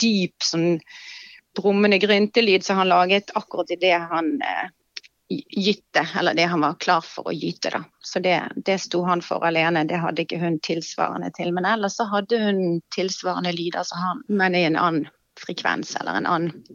dyp 0.01 0.41
sånn 0.41 0.79
brummende 1.60 2.00
gryntelyd 2.01 2.65
som 2.65 2.79
han 2.81 2.89
laget 2.89 3.29
akkurat 3.38 3.69
idet 3.75 4.00
han 4.10 4.31
eh, 4.41 4.72
gytte, 5.29 6.07
eller 6.19 6.33
det 6.33 6.48
han 6.50 6.62
var 6.62 6.74
klar 6.81 7.01
for 7.05 7.29
å 7.29 7.33
gyte. 7.33 7.69
da. 7.69 7.83
Så 8.01 8.19
det, 8.19 8.38
det 8.65 8.79
sto 8.81 9.03
han 9.05 9.21
for 9.21 9.45
alene, 9.45 9.86
det 9.86 10.01
hadde 10.01 10.25
ikke 10.25 10.41
hun 10.41 10.59
tilsvarende 10.65 11.31
til. 11.38 11.53
Men 11.53 11.67
ellers 11.69 12.00
så 12.00 12.07
hadde 12.09 12.41
hun 12.41 12.81
tilsvarende 12.95 13.53
lyder 13.53 13.86
som 13.86 14.01
han, 14.01 14.24
men 14.27 14.57
i 14.57 14.65
en 14.65 14.79
annen 14.79 15.09
frekvens 15.39 15.95
eller 16.00 16.19
en 16.19 16.27
annen, 16.27 16.65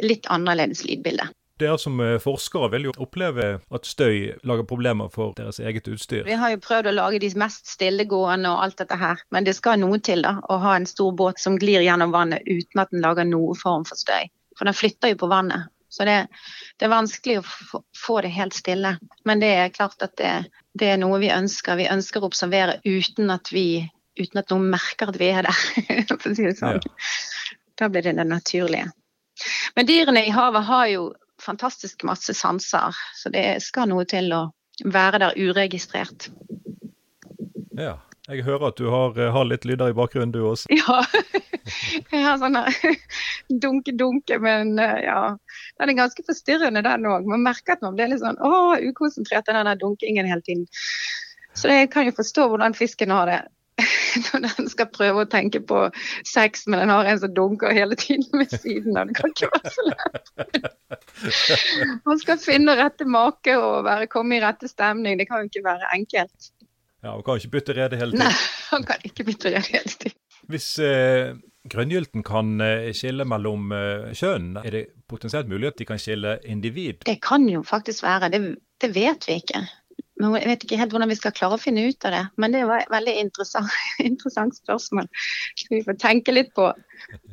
litt 0.00 0.26
annerledes 0.32 0.86
lydbilde. 0.86 1.28
Dere 1.60 1.78
som 1.80 1.96
eh, 2.04 2.18
forskere 2.20 2.68
vil 2.74 2.90
jo 2.90 2.92
oppleve 3.00 3.46
at 3.72 3.88
støy 3.88 4.34
lager 4.44 4.66
problemer 4.68 5.08
for 5.12 5.32
deres 5.38 5.56
eget 5.60 5.88
utstyr. 5.88 6.26
Vi 6.28 6.36
har 6.36 6.52
jo 6.52 6.60
prøvd 6.60 6.90
å 6.90 6.96
lage 6.98 7.20
de 7.22 7.30
mest 7.40 7.70
stillegående 7.72 8.50
og 8.52 8.64
alt 8.64 8.82
dette 8.82 8.98
her, 9.00 9.22
men 9.32 9.48
det 9.48 9.56
skal 9.56 9.80
noe 9.80 9.98
til 10.04 10.24
da, 10.26 10.34
å 10.52 10.58
ha 10.60 10.74
en 10.76 10.88
stor 10.88 11.16
båt 11.16 11.40
som 11.40 11.56
glir 11.60 11.80
gjennom 11.84 12.12
vannet 12.12 12.44
uten 12.44 12.82
at 12.82 12.92
den 12.92 13.04
lager 13.04 13.24
noen 13.28 13.56
form 13.56 13.88
for 13.88 13.96
støy. 13.96 14.28
For 14.56 14.68
den 14.68 14.76
flytter 14.76 15.14
jo 15.14 15.20
på 15.24 15.32
vannet. 15.32 15.72
Så 15.96 16.04
det, 16.04 16.16
det 16.76 16.86
er 16.86 16.92
vanskelig 16.92 17.38
å 17.40 17.80
få 17.96 18.20
det 18.24 18.34
helt 18.36 18.56
stille. 18.56 18.96
Men 19.24 19.40
det 19.40 19.52
er 19.56 19.72
klart 19.72 20.02
at 20.04 20.16
det, 20.20 20.32
det, 20.76 20.90
er 20.92 21.00
noe 21.00 21.20
vi 21.22 21.32
ønsker. 21.32 21.78
Vi 21.80 21.88
ønsker 21.88 22.20
å 22.20 22.28
observere 22.28 22.78
uten 22.84 23.32
at, 23.32 23.48
vi, 23.54 23.80
uten 24.20 24.42
at 24.42 24.52
noen 24.52 24.68
merker 24.74 25.12
at 25.12 25.20
vi 25.20 25.30
er 25.32 25.48
der, 25.48 25.62
for 26.10 26.32
å 26.32 26.36
si 26.36 26.44
det 26.44 26.56
sånn. 26.60 26.82
Ja. 26.84 27.54
Da 27.80 27.88
blir 27.92 28.04
det 28.04 28.16
det 28.18 28.28
naturlige. 28.28 28.90
Men 29.76 29.88
dyrene 29.88 30.26
i 30.26 30.32
havet 30.32 30.68
har 30.68 30.86
jo 30.92 31.08
fantastisk 31.40 32.04
masse 32.08 32.32
sanser, 32.36 32.96
så 33.16 33.32
det 33.32 33.46
skal 33.64 33.90
noe 33.90 34.06
til 34.08 34.32
å 34.32 34.46
være 34.84 35.20
der 35.24 35.36
uregistrert. 35.36 36.30
Ja. 37.76 37.98
Jeg 38.26 38.42
hører 38.42 38.72
at 38.72 38.80
du 38.80 38.88
har, 38.90 39.12
eh, 39.14 39.30
har 39.30 39.44
litt 39.46 39.64
lyder 39.64 39.92
i 39.92 39.94
bakgrunnen 39.94 40.32
du 40.34 40.40
også. 40.42 40.66
Ja. 40.72 41.04
Jeg 42.12 42.22
har 42.24 42.38
sånn 42.40 42.58
dunke-dunke, 43.64 44.38
men 44.42 44.76
eh, 44.82 45.02
ja. 45.06 45.20
Den 45.80 45.92
er 45.92 46.00
ganske 46.00 46.24
forstyrrende, 46.26 46.84
den 46.86 47.08
òg. 47.10 47.26
Man 47.28 47.44
merker 47.44 47.76
at 47.76 47.84
man 47.84 47.96
blir 47.98 48.10
litt 48.12 48.22
sånn 48.22 48.38
å, 48.40 48.76
ukonsentrert 48.80 49.50
av 49.52 49.66
den 49.66 49.82
dunkingen 49.82 50.28
hele 50.28 50.44
tiden. 50.46 50.66
Så 51.56 51.72
jeg 51.72 51.90
kan 51.92 52.08
jo 52.08 52.16
forstå 52.16 52.50
hvordan 52.52 52.76
fisken 52.76 53.12
har 53.14 53.30
det 53.30 53.42
når 54.32 54.56
den 54.56 54.68
skal 54.72 54.88
prøve 54.92 55.24
å 55.24 55.28
tenke 55.28 55.60
på 55.68 55.82
sex, 56.24 56.64
men 56.66 56.80
den 56.80 56.92
har 56.92 57.08
en 57.08 57.20
som 57.20 57.32
dunker 57.36 57.74
hele 57.76 57.96
tiden 58.00 58.28
ved 58.40 58.52
siden 58.52 58.96
av. 58.96 59.10
Det 59.10 59.18
kan 59.18 59.32
ikke 59.34 59.50
være 59.52 59.72
så 59.74 59.86
lett. 59.90 60.30
Man 62.08 62.20
skal 62.22 62.40
finne 62.40 62.76
rette 62.78 63.08
make 63.08 63.56
og 63.60 63.84
være, 63.88 64.08
komme 64.12 64.38
i 64.38 64.42
rette 64.44 64.70
stemning. 64.70 65.18
Det 65.20 65.28
kan 65.28 65.44
jo 65.44 65.50
ikke 65.50 65.66
være 65.66 65.92
enkelt. 65.96 66.52
Ja, 67.04 67.12
Han 67.12 67.22
kan 67.26 67.36
ikke 67.42 67.52
bytte 67.58 67.76
rede 67.76 68.00
hele 68.00 68.16
tiden. 68.16 68.24
Nei, 68.24 68.32
han 68.70 68.86
kan 68.88 69.04
ikke 69.04 69.26
bytte 69.28 69.52
rede 69.52 69.68
hele 69.68 69.92
tiden. 69.92 70.18
Hvis 70.50 70.70
eh, 70.82 71.36
grønngylten 71.70 72.24
kan 72.26 72.60
eh, 72.64 72.92
skille 72.96 73.26
mellom 73.28 73.72
eh, 73.74 74.12
kjønn, 74.16 74.54
er 74.62 74.74
det 74.74 74.84
potensielt 75.10 75.50
mulig 75.50 75.72
at 75.72 75.80
de 75.80 75.88
kan 75.88 76.00
skille 76.00 76.36
individ? 76.44 77.02
Det 77.06 77.18
kan 77.24 77.46
jo 77.50 77.62
faktisk 77.66 78.04
være, 78.06 78.30
det, 78.34 78.40
det 78.82 78.92
vet 78.94 79.26
vi 79.28 79.40
ikke. 79.42 79.64
Men 80.16 80.36
jeg 80.38 80.48
vet 80.48 80.62
ikke 80.64 80.78
helt 80.80 80.94
hvordan 80.94 81.10
vi 81.12 81.18
skal 81.18 81.34
klare 81.36 81.58
å 81.58 81.60
finne 81.60 81.84
ut 81.90 82.06
av 82.08 82.14
det. 82.14 82.22
Men 82.40 82.54
det 82.54 82.62
var 82.68 82.82
et 82.82 82.92
veldig 82.92 83.16
interessant, 83.20 83.72
interessant 84.10 84.56
spørsmål. 84.56 85.10
Vi 85.72 85.82
får 85.84 85.98
tenke 86.00 86.34
litt 86.34 86.54
på 86.56 86.70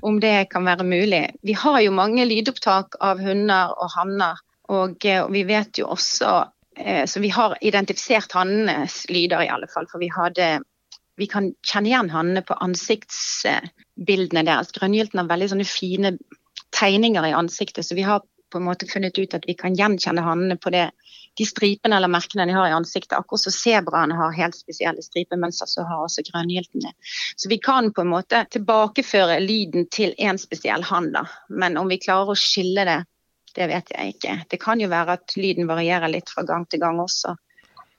om 0.03 0.19
det 0.23 0.49
kan 0.51 0.67
være 0.67 0.87
mulig. 0.87 1.23
Vi 1.47 1.55
har 1.55 1.79
jo 1.85 1.95
mange 1.95 2.27
lydopptak 2.27 2.99
av 3.03 3.23
hunder 3.23 3.71
og 3.77 3.95
hanner. 3.95 4.43
Og, 4.73 4.99
eh, 5.07 5.23
vi 5.31 5.47
vet 5.47 5.79
jo 5.79 5.93
også 5.93 6.49
Så 7.05 7.19
vi 7.21 7.29
har 7.29 7.53
identifisert 7.61 8.31
hannenes 8.33 9.03
lyder, 9.05 9.43
i 9.43 9.49
alle 9.53 9.67
fall. 9.69 9.85
For 9.91 10.01
vi 10.01 10.07
hadde 10.09 10.63
vi 11.19 11.27
kan 11.29 11.51
kjenne 11.65 11.91
igjen 11.91 12.11
hannene 12.13 12.41
på 12.45 12.57
ansiktsbildene 12.63 14.45
deres. 14.47 14.73
Grønngylten 14.75 15.21
har 15.21 15.29
veldig 15.29 15.51
sånne 15.53 15.67
fine 15.69 16.15
tegninger 16.73 17.27
i 17.29 17.35
ansiktet, 17.37 17.85
så 17.85 17.97
vi 17.97 18.05
har 18.07 18.23
på 18.53 18.59
en 18.61 18.67
måte 18.67 18.87
funnet 18.89 19.17
ut 19.17 19.33
at 19.33 19.45
vi 19.49 19.55
kan 19.57 19.75
gjenkjenne 19.77 20.21
hannene 20.21 20.57
på 20.61 20.69
det, 20.73 20.87
de 21.37 21.45
stripene 21.49 21.97
eller 21.97 22.11
merkene 22.13 22.45
de 22.45 22.53
har 22.53 22.69
i 22.69 22.75
ansiktet. 22.75 23.15
Akkurat 23.17 23.41
som 23.41 23.53
sebraene 23.55 24.17
har 24.17 24.35
helt 24.37 24.57
spesielle 24.57 25.01
stripemønster, 25.01 25.69
så 25.69 25.85
har 25.89 26.03
også 26.03 26.25
grønngyltene. 26.27 26.91
Så 27.35 27.49
vi 27.49 27.57
kan 27.57 27.89
på 27.93 28.05
en 28.05 28.11
måte 28.13 28.43
tilbakeføre 28.53 29.39
lyden 29.41 29.87
til 29.93 30.13
en 30.21 30.37
spesiell 30.41 30.85
hann. 30.85 31.09
Men 31.49 31.79
om 31.81 31.89
vi 31.89 32.01
klarer 32.01 32.33
å 32.33 32.37
skille 32.37 32.85
det, 32.89 32.99
det 33.57 33.69
vet 33.69 33.89
jeg 33.93 34.13
ikke. 34.15 34.37
Det 34.49 34.61
kan 34.61 34.81
jo 34.81 34.89
være 34.93 35.17
at 35.17 35.33
lyden 35.37 35.69
varierer 35.69 36.13
litt 36.13 36.29
fra 36.29 36.45
gang 36.45 36.69
til 36.69 36.81
gang 36.81 37.01
også. 37.01 37.33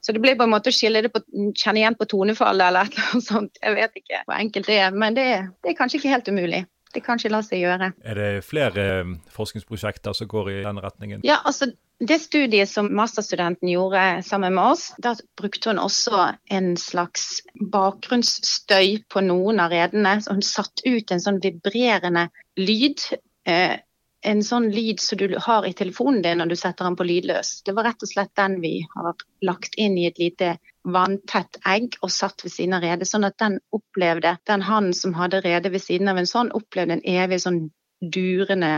Så 0.04 0.12
det 0.12 0.20
blir 0.20 0.36
på 0.36 0.44
en 0.44 0.52
måte 0.52 0.68
å 0.68 0.76
skille 0.76 1.00
det 1.04 1.10
på, 1.14 1.22
kjenne 1.56 1.80
igjen 1.80 1.96
på 1.96 2.06
tonefallet 2.10 2.66
eller 2.68 2.84
et 2.84 2.96
eller 2.98 3.10
annet 3.14 3.28
sånt. 3.30 3.60
Jeg 3.62 3.76
vet 3.78 4.00
ikke 4.02 4.22
hvor 4.26 4.36
enkelt 4.36 4.68
det 4.68 4.78
er, 4.84 4.98
men 5.04 5.16
det, 5.16 5.28
det 5.64 5.72
er 5.72 5.78
kanskje 5.78 6.00
ikke 6.00 6.12
helt 6.12 6.28
umulig. 6.28 6.64
Det 6.94 7.02
kan 7.02 7.18
ikke 7.18 7.32
la 7.32 7.40
seg 7.42 7.64
gjøre. 7.64 7.88
Er 8.06 8.18
det 8.20 8.28
flere 8.46 8.84
eh, 9.00 9.14
forskningsprosjekter 9.34 10.14
som 10.14 10.28
går 10.30 10.50
i 10.52 10.60
den 10.62 10.78
retningen? 10.84 11.24
Ja, 11.26 11.40
altså 11.42 11.72
det 12.04 12.20
studiet 12.22 12.70
som 12.70 12.90
masterstudenten 12.94 13.70
gjorde 13.72 14.04
sammen 14.26 14.54
med 14.54 14.74
oss, 14.74 14.84
da 15.02 15.14
brukte 15.40 15.72
hun 15.72 15.80
også 15.82 16.28
en 16.54 16.74
slags 16.78 17.40
bakgrunnsstøy 17.72 19.00
på 19.10 19.24
noen 19.26 19.62
av 19.64 19.74
redene. 19.74 20.18
Så 20.22 20.36
hun 20.36 20.46
satte 20.46 20.86
ut 20.86 21.10
en 21.10 21.24
sånn 21.24 21.40
vibrerende 21.42 22.28
lyd. 22.60 23.02
Eh, 23.48 23.80
en 24.24 24.40
sånn 24.44 24.70
lyd 24.72 25.00
som 25.02 25.18
du 25.20 25.36
har 25.46 25.66
i 25.68 25.74
telefonen 25.76 26.22
din 26.24 26.40
når 26.40 26.52
du 26.52 26.56
setter 26.56 26.88
den 26.88 26.96
på 26.96 27.06
lydløs. 27.06 27.58
Det 27.66 27.74
var 27.76 27.88
rett 27.88 28.04
og 28.04 28.10
slett 28.10 28.32
den 28.40 28.58
vi 28.62 28.78
har 28.94 29.12
lagt 29.44 29.76
inn 29.80 29.98
i 30.00 30.06
et 30.08 30.20
lite 30.20 30.54
vanntett 30.84 31.58
egg 31.68 31.96
og 32.02 32.12
satt 32.12 32.44
ved 32.44 32.52
siden 32.52 32.76
av 32.76 32.84
redet, 32.84 33.08
sånn 33.08 33.26
at 33.28 33.36
den 33.40 33.58
opplevde, 33.76 34.36
den 34.48 34.64
hannen 34.64 34.96
som 34.96 35.16
hadde 35.16 35.42
redet 35.44 35.72
ved 35.72 35.84
siden 35.84 36.10
av 36.12 36.20
en 36.20 36.28
sånn, 36.28 36.52
opplevde 36.56 36.98
en 36.98 37.06
evig 37.08 37.40
sånn 37.44 37.66
durende 38.00 38.72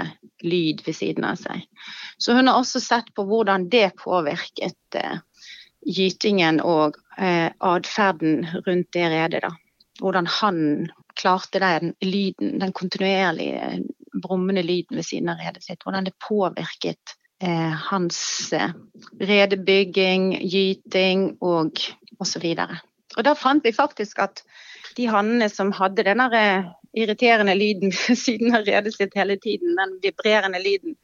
lyd 0.46 0.82
ved 0.86 0.98
siden 0.98 1.26
av 1.26 1.38
seg. 1.40 1.64
Så 2.18 2.36
hun 2.36 2.50
har 2.50 2.60
også 2.60 2.82
sett 2.82 3.10
på 3.14 3.26
hvordan 3.26 3.68
det 3.72 3.88
påvirket 4.02 4.98
eh, 4.98 5.18
gytingen 5.86 6.60
og 6.62 6.98
eh, 7.18 7.50
atferden 7.58 8.46
rundt 8.66 8.92
det 8.94 9.10
redet. 9.10 9.42
da. 9.46 9.54
Hvordan 10.02 10.28
han 10.40 10.58
klarte 11.16 11.62
den 11.62 11.94
lyden, 12.04 12.58
den 12.60 12.74
kontinuerlige 12.76 13.80
brummende 14.22 14.62
lyden 14.66 14.98
ved 14.98 15.06
siden 15.06 15.30
av 15.32 15.40
redet 15.42 15.64
sitt. 15.64 15.82
Hvordan 15.84 16.08
det 16.08 16.16
påvirket 16.22 17.16
eh, 17.42 17.74
hans 17.90 18.18
eh, 18.52 18.74
redebygging, 19.20 20.32
gyting 20.42 21.28
og 21.44 21.80
osv. 22.22 22.46
Og, 22.54 22.76
og 23.16 23.26
da 23.28 23.36
fant 23.38 23.64
vi 23.64 23.74
faktisk 23.76 24.22
at 24.24 24.44
de 24.96 25.08
hannene 25.12 25.48
som 25.52 25.74
hadde 25.76 26.06
denne 26.06 26.28
eh, 26.36 26.70
irriterende 26.96 27.56
lyden 27.58 27.92
ved 28.06 28.20
siden 28.20 28.56
av 28.56 28.66
redet 28.68 28.94
sitt 28.96 29.16
hele 29.18 29.38
tiden, 29.42 29.76
den 29.78 29.98
vibrerende 30.04 30.62
lyden, 30.62 30.96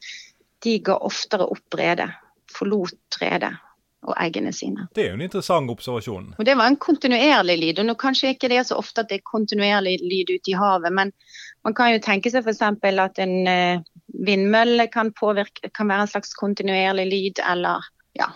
de 0.63 0.79
ga 0.85 0.97
oftere 1.03 1.49
opp 1.51 1.79
redet. 1.79 2.11
Forlot 2.53 3.21
redet 3.23 3.55
og 4.03 4.17
eggene 4.19 4.53
sine. 4.55 4.89
Det 4.95 5.05
er 5.05 5.13
jo 5.13 5.19
en 5.19 5.25
interessant 5.27 5.71
observasjon. 5.71 6.33
Og 6.39 6.45
Det 6.45 6.57
var 6.59 6.67
en 6.67 6.77
kontinuerlig 6.77 7.59
lyd. 7.61 7.79
og 7.79 7.87
nå 7.87 7.95
Kanskje 7.95 8.35
ikke 8.35 8.51
det 8.51 8.59
er 8.59 8.67
så 8.67 8.79
ofte 8.81 9.05
at 9.05 9.11
det 9.11 9.21
er 9.21 9.31
kontinuerlig 9.31 9.99
lyd 10.03 10.35
ute 10.35 10.51
i 10.51 10.59
havet, 10.59 10.93
men 10.93 11.13
man 11.65 11.75
kan 11.75 11.93
jo 11.93 12.03
tenke 12.03 12.31
seg 12.31 12.43
f.eks. 12.43 12.63
at 12.63 13.19
en 13.23 13.37
uh, 13.47 13.83
vindmølle 14.27 14.89
kan, 14.91 15.13
påvirke, 15.13 15.71
kan 15.71 15.89
være 15.89 16.09
en 16.09 16.15
slags 16.15 16.35
kontinuerlig 16.35 17.07
lyd, 17.07 17.43
eller 17.47 17.87
ja, 18.19 18.33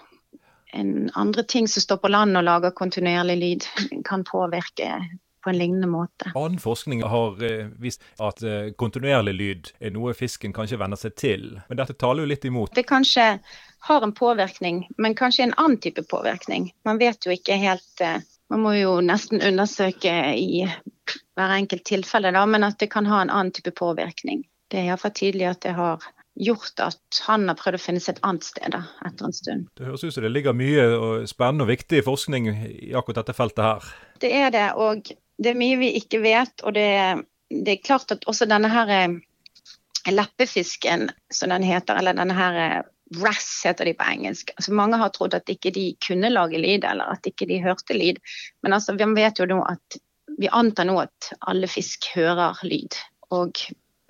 en 0.73 1.11
andre 1.14 1.42
ting 1.42 1.68
som 1.68 1.82
står 1.82 1.99
på 2.02 2.12
land 2.14 2.37
og 2.38 2.46
lager 2.46 2.70
kontinuerlig 2.70 3.37
lyd, 3.42 3.68
kan 4.06 4.25
påvirke 4.25 4.92
på 5.46 5.52
en 5.52 5.58
lignende 5.60 5.88
måte. 5.90 6.32
Annen 6.34 6.58
forskning 6.62 7.04
har 7.06 7.38
uh, 7.38 7.68
vist 7.82 8.02
at 8.18 8.42
uh, 8.42 8.72
kontinuerlig 8.78 9.34
lyd 9.36 9.70
er 9.78 9.94
noe 9.94 10.14
fisken 10.18 10.54
kanskje 10.56 10.80
venner 10.80 11.00
seg 11.00 11.14
til, 11.18 11.46
men 11.68 11.80
dette 11.80 11.94
taler 11.94 12.24
jo 12.24 12.32
litt 12.32 12.48
imot. 12.48 12.74
Det 12.74 12.86
kanskje 12.88 13.28
har 13.86 14.02
en 14.02 14.14
påvirkning, 14.16 14.82
men 14.98 15.14
kanskje 15.14 15.46
en 15.46 15.54
annen 15.56 15.78
type 15.82 16.02
påvirkning. 16.10 16.72
Man 16.88 16.98
vet 16.98 17.26
jo 17.26 17.34
ikke 17.34 17.60
helt 17.62 18.08
Man 18.46 18.60
må 18.62 18.76
jo 18.76 19.00
nesten 19.02 19.42
undersøke 19.42 20.10
i 20.38 20.60
hver 21.34 21.54
enkelt 21.56 21.82
tilfelle, 21.88 22.30
da, 22.30 22.44
men 22.47 22.62
at 22.62 22.78
det 22.78 22.86
kan 22.92 23.08
ha 23.10 23.25
en 23.25 23.30
annen 23.30 23.50
type 23.50 23.73
påvirkning. 23.75 24.44
Det 24.71 24.78
er 24.78 24.92
iallfall 24.92 25.14
tydelig 25.18 25.49
at 25.50 25.64
det 25.66 25.75
har 25.75 26.04
gjort 26.36 26.80
at 26.84 27.21
han 27.26 27.49
har 27.49 27.56
prøvd 27.58 27.78
å 27.78 27.82
finne 27.82 28.02
seg 28.02 28.16
et 28.16 28.25
annet 28.28 28.47
sted 28.47 28.73
da, 28.75 28.82
etter 29.08 29.28
en 29.28 29.36
stund. 29.36 29.68
Det 29.76 29.88
høres 29.88 30.04
ut 30.04 30.14
som 30.14 30.25
det 30.25 30.32
ligger 30.34 30.56
mye 30.56 30.86
spennende 31.30 31.64
og 31.64 31.73
viktig 31.73 32.02
forskning 32.06 32.50
i 32.52 32.92
akkurat 32.97 33.23
dette 33.23 33.36
feltet 33.36 33.64
her. 33.64 33.86
Det 34.21 34.32
er 34.36 34.52
det, 34.52 34.66
og 34.76 35.08
det 35.42 35.52
er 35.52 35.58
mye 35.58 35.78
vi 35.80 35.92
ikke 36.00 36.20
vet. 36.25 36.64
Og 36.64 36.75
det, 36.76 36.90
det 37.50 37.76
er 37.76 37.84
klart 37.84 38.12
at 38.14 38.26
også 38.30 38.49
denne 38.49 38.70
her 38.72 38.92
eh, 38.94 39.16
leppefisken, 40.12 41.10
som 41.32 41.52
den 41.52 41.66
heter, 41.66 41.99
eller 41.99 42.16
denne 42.16 42.36
her 42.36 42.60
eh, 42.62 42.82
RAS 43.22 43.62
heter 43.64 43.86
de 43.86 43.94
på 43.94 44.08
engelsk. 44.10 44.50
Altså, 44.56 44.75
mange 44.75 44.99
har 44.99 45.12
trodd 45.14 45.36
at 45.38 45.50
ikke 45.52 45.70
de 45.75 45.88
kunne 46.02 46.32
lage 46.32 46.58
lyd, 46.58 46.84
eller 46.84 47.12
at 47.14 47.26
ikke 47.28 47.49
de 47.49 47.62
hørte 47.62 47.94
lyd. 47.94 48.18
Men 48.62 48.76
altså, 48.78 48.96
vi 48.99 49.08
vet 49.14 49.38
jo 49.38 49.49
nå 49.50 49.60
at 49.66 50.00
vi 50.36 50.50
antar 50.52 50.88
nå 50.88 50.99
at 51.00 51.32
alle 51.49 51.68
fisk 51.70 52.10
hører 52.16 52.58
lyd. 52.66 52.99
Og 53.34 53.54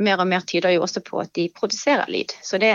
mer 0.02 0.20
og 0.20 0.28
mer 0.28 0.44
tyder 0.48 0.74
jo 0.74 0.84
også 0.84 1.02
på 1.04 1.20
at 1.22 1.32
de 1.36 1.48
produserer 1.54 2.08
lyd. 2.10 2.34
Så 2.42 2.58
det, 2.62 2.74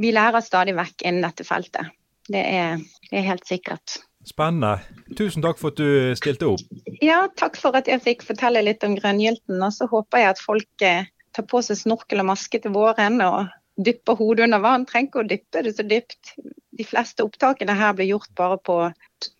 vi 0.00 0.12
lærer 0.12 0.44
stadig 0.44 0.76
vekk 0.76 1.04
innen 1.04 1.24
dette 1.24 1.46
feltet. 1.46 1.92
Det 2.26 2.42
er, 2.42 2.80
det 3.10 3.20
er 3.20 3.28
helt 3.28 3.46
sikkert. 3.46 4.00
Spennende. 4.26 4.80
Tusen 5.16 5.44
takk 5.44 5.60
for 5.60 5.70
at 5.70 5.78
du 5.78 6.16
stilte 6.18 6.48
opp. 6.50 6.64
Ja, 7.04 7.26
takk 7.36 7.58
for 7.60 7.76
at 7.78 7.88
jeg 7.90 8.02
fikk 8.04 8.24
fortelle 8.26 8.62
litt 8.64 8.84
om 8.86 8.96
grønngylten. 8.98 9.60
Og 9.60 9.72
så 9.74 9.88
håper 9.90 10.22
jeg 10.22 10.34
at 10.34 10.42
folk 10.42 10.84
eh, 10.86 11.08
tar 11.36 11.46
på 11.50 11.62
seg 11.64 11.80
snorkel 11.80 12.22
og 12.22 12.30
maske 12.30 12.60
til 12.62 12.74
våren 12.74 13.20
og 13.24 13.52
dypper 13.76 14.16
hodet 14.16 14.46
under 14.46 14.62
vann. 14.64 14.86
Trenger 14.88 15.10
ikke 15.10 15.22
å 15.22 15.28
dyppe 15.30 15.64
det 15.66 15.74
så 15.76 15.84
dypt. 15.86 16.32
De 16.76 16.84
fleste 16.84 17.24
opptakene 17.24 17.76
her 17.76 17.92
blir 17.96 18.10
gjort 18.10 18.32
bare 18.36 18.56
på 18.64 18.78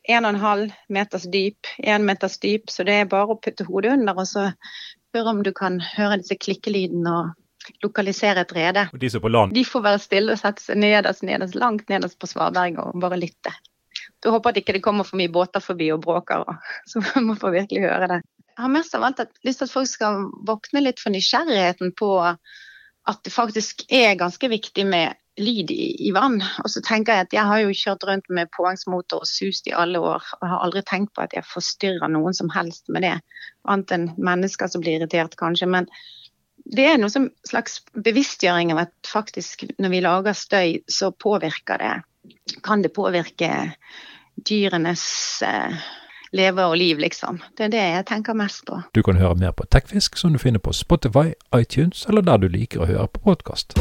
1,5 0.08 0.68
meters 0.92 1.26
dyp, 1.32 1.72
1 1.84 2.04
meters 2.04 2.38
dyp, 2.40 2.70
så 2.72 2.84
det 2.88 3.00
er 3.00 3.10
bare 3.10 3.34
å 3.34 3.40
putte 3.40 3.66
hodet 3.68 3.96
under 3.96 4.22
og 4.22 4.28
så 4.28 4.46
høre 5.16 5.32
om 5.32 5.42
du 5.44 5.52
kan 5.56 5.78
høre 5.80 6.20
disse 6.20 6.36
klikkelydene 6.40 7.12
og 7.12 7.82
lokalisere 7.84 8.44
et 8.44 8.54
rede. 8.56 8.86
Og 8.92 9.00
de 9.02 9.10
som 9.10 9.20
er 9.20 9.26
på 9.26 9.32
land? 9.32 9.56
De 9.56 9.64
får 9.68 9.84
være 9.84 10.02
stille 10.02 10.36
og 10.36 10.40
sette 10.40 10.64
seg 10.64 10.80
nederst, 10.80 11.24
nederst, 11.26 11.58
langt 11.58 11.88
nederst 11.92 12.18
på 12.20 12.28
svaberget 12.30 12.80
og 12.84 13.00
bare 13.02 13.20
lytte. 13.20 13.52
Du 14.26 14.32
håper 14.34 14.50
at 14.50 14.56
ikke 14.58 14.74
det 14.74 14.82
kommer 14.82 15.06
for 15.06 15.20
mye 15.20 15.30
båter 15.30 15.62
forbi 15.62 15.92
og 15.94 16.02
bråker, 16.02 16.42
så 16.90 17.02
man 17.22 17.38
får 17.38 17.60
virkelig 17.60 17.86
høre 17.86 18.10
det. 18.16 18.22
Jeg 18.56 18.64
har 18.64 18.72
mest 18.72 18.94
av 18.96 19.04
alt 19.04 19.20
lyst 19.44 19.60
til 19.60 19.68
at 19.68 19.74
folk 19.74 19.90
skal 19.90 20.26
våkne 20.48 20.82
litt 20.82 21.02
for 21.02 21.14
nysgjerrigheten 21.14 21.92
på 21.94 22.10
at 22.26 23.20
det 23.22 23.30
faktisk 23.30 23.84
er 23.92 24.16
ganske 24.18 24.48
viktig 24.50 24.86
med 24.88 25.14
lyd 25.36 25.70
i, 25.70 26.08
i, 26.08 26.10
vann. 26.16 26.40
Og 26.64 26.70
så 26.72 26.80
tenker 26.84 27.12
jeg 27.12 27.26
at 27.26 27.36
jeg 27.36 27.46
har 27.46 27.60
jo 27.62 27.76
kjørt 27.76 28.06
rundt 28.08 28.30
med 28.32 28.50
påhengsmotor 28.56 29.22
og 29.22 29.30
sust 29.30 29.68
i 29.68 29.74
alle 29.76 30.00
år, 30.00 30.24
og 30.40 30.48
har 30.48 30.64
aldri 30.64 30.82
tenkt 30.88 31.12
på 31.14 31.22
at 31.26 31.36
jeg 31.36 31.46
forstyrrer 31.46 32.10
noen 32.12 32.34
som 32.34 32.50
helst 32.54 32.88
med 32.88 33.04
det. 33.06 33.14
Annet 33.68 33.94
enn 33.94 34.08
mennesker 34.16 34.72
som 34.72 34.82
blir 34.82 34.98
irritert, 34.98 35.36
kanskje. 35.38 35.68
Men 35.70 35.86
det 36.64 36.88
er 36.90 36.98
noe 36.98 37.28
slags 37.46 37.78
bevisstgjøring 37.94 38.72
av 38.74 38.86
at 38.86 38.94
faktisk 39.06 39.68
når 39.76 39.92
vi 39.92 40.02
lager 40.02 40.36
støy, 40.36 40.80
så 40.88 41.12
påvirker 41.12 41.82
det 41.82 41.94
Kan 42.66 42.82
det 42.82 42.90
påvirke 42.96 43.50
dyrenes 44.48 45.06
eh, 45.46 45.76
leve 46.37 46.64
og 46.64 46.76
liv, 46.76 46.98
liksom. 46.98 47.40
Det 47.59 47.68
er 47.68 47.74
det 47.74 47.85
jeg 47.85 48.06
tenker 48.12 48.38
mest 48.38 48.66
på. 48.66 48.80
Du 48.94 49.02
kan 49.02 49.20
høre 49.20 49.35
mer 49.35 49.54
på 49.56 49.66
Tekfisk, 49.72 50.16
som 50.16 50.32
du 50.32 50.42
finner 50.42 50.62
på 50.62 50.72
Spotify, 50.72 51.32
iTunes 51.56 52.06
eller 52.09 52.26
der 52.26 52.42
du 52.42 52.48
liker 52.48 52.85
å 52.85 52.90
høre 52.90 53.09
på 53.09 53.24
podkast. 53.30 53.78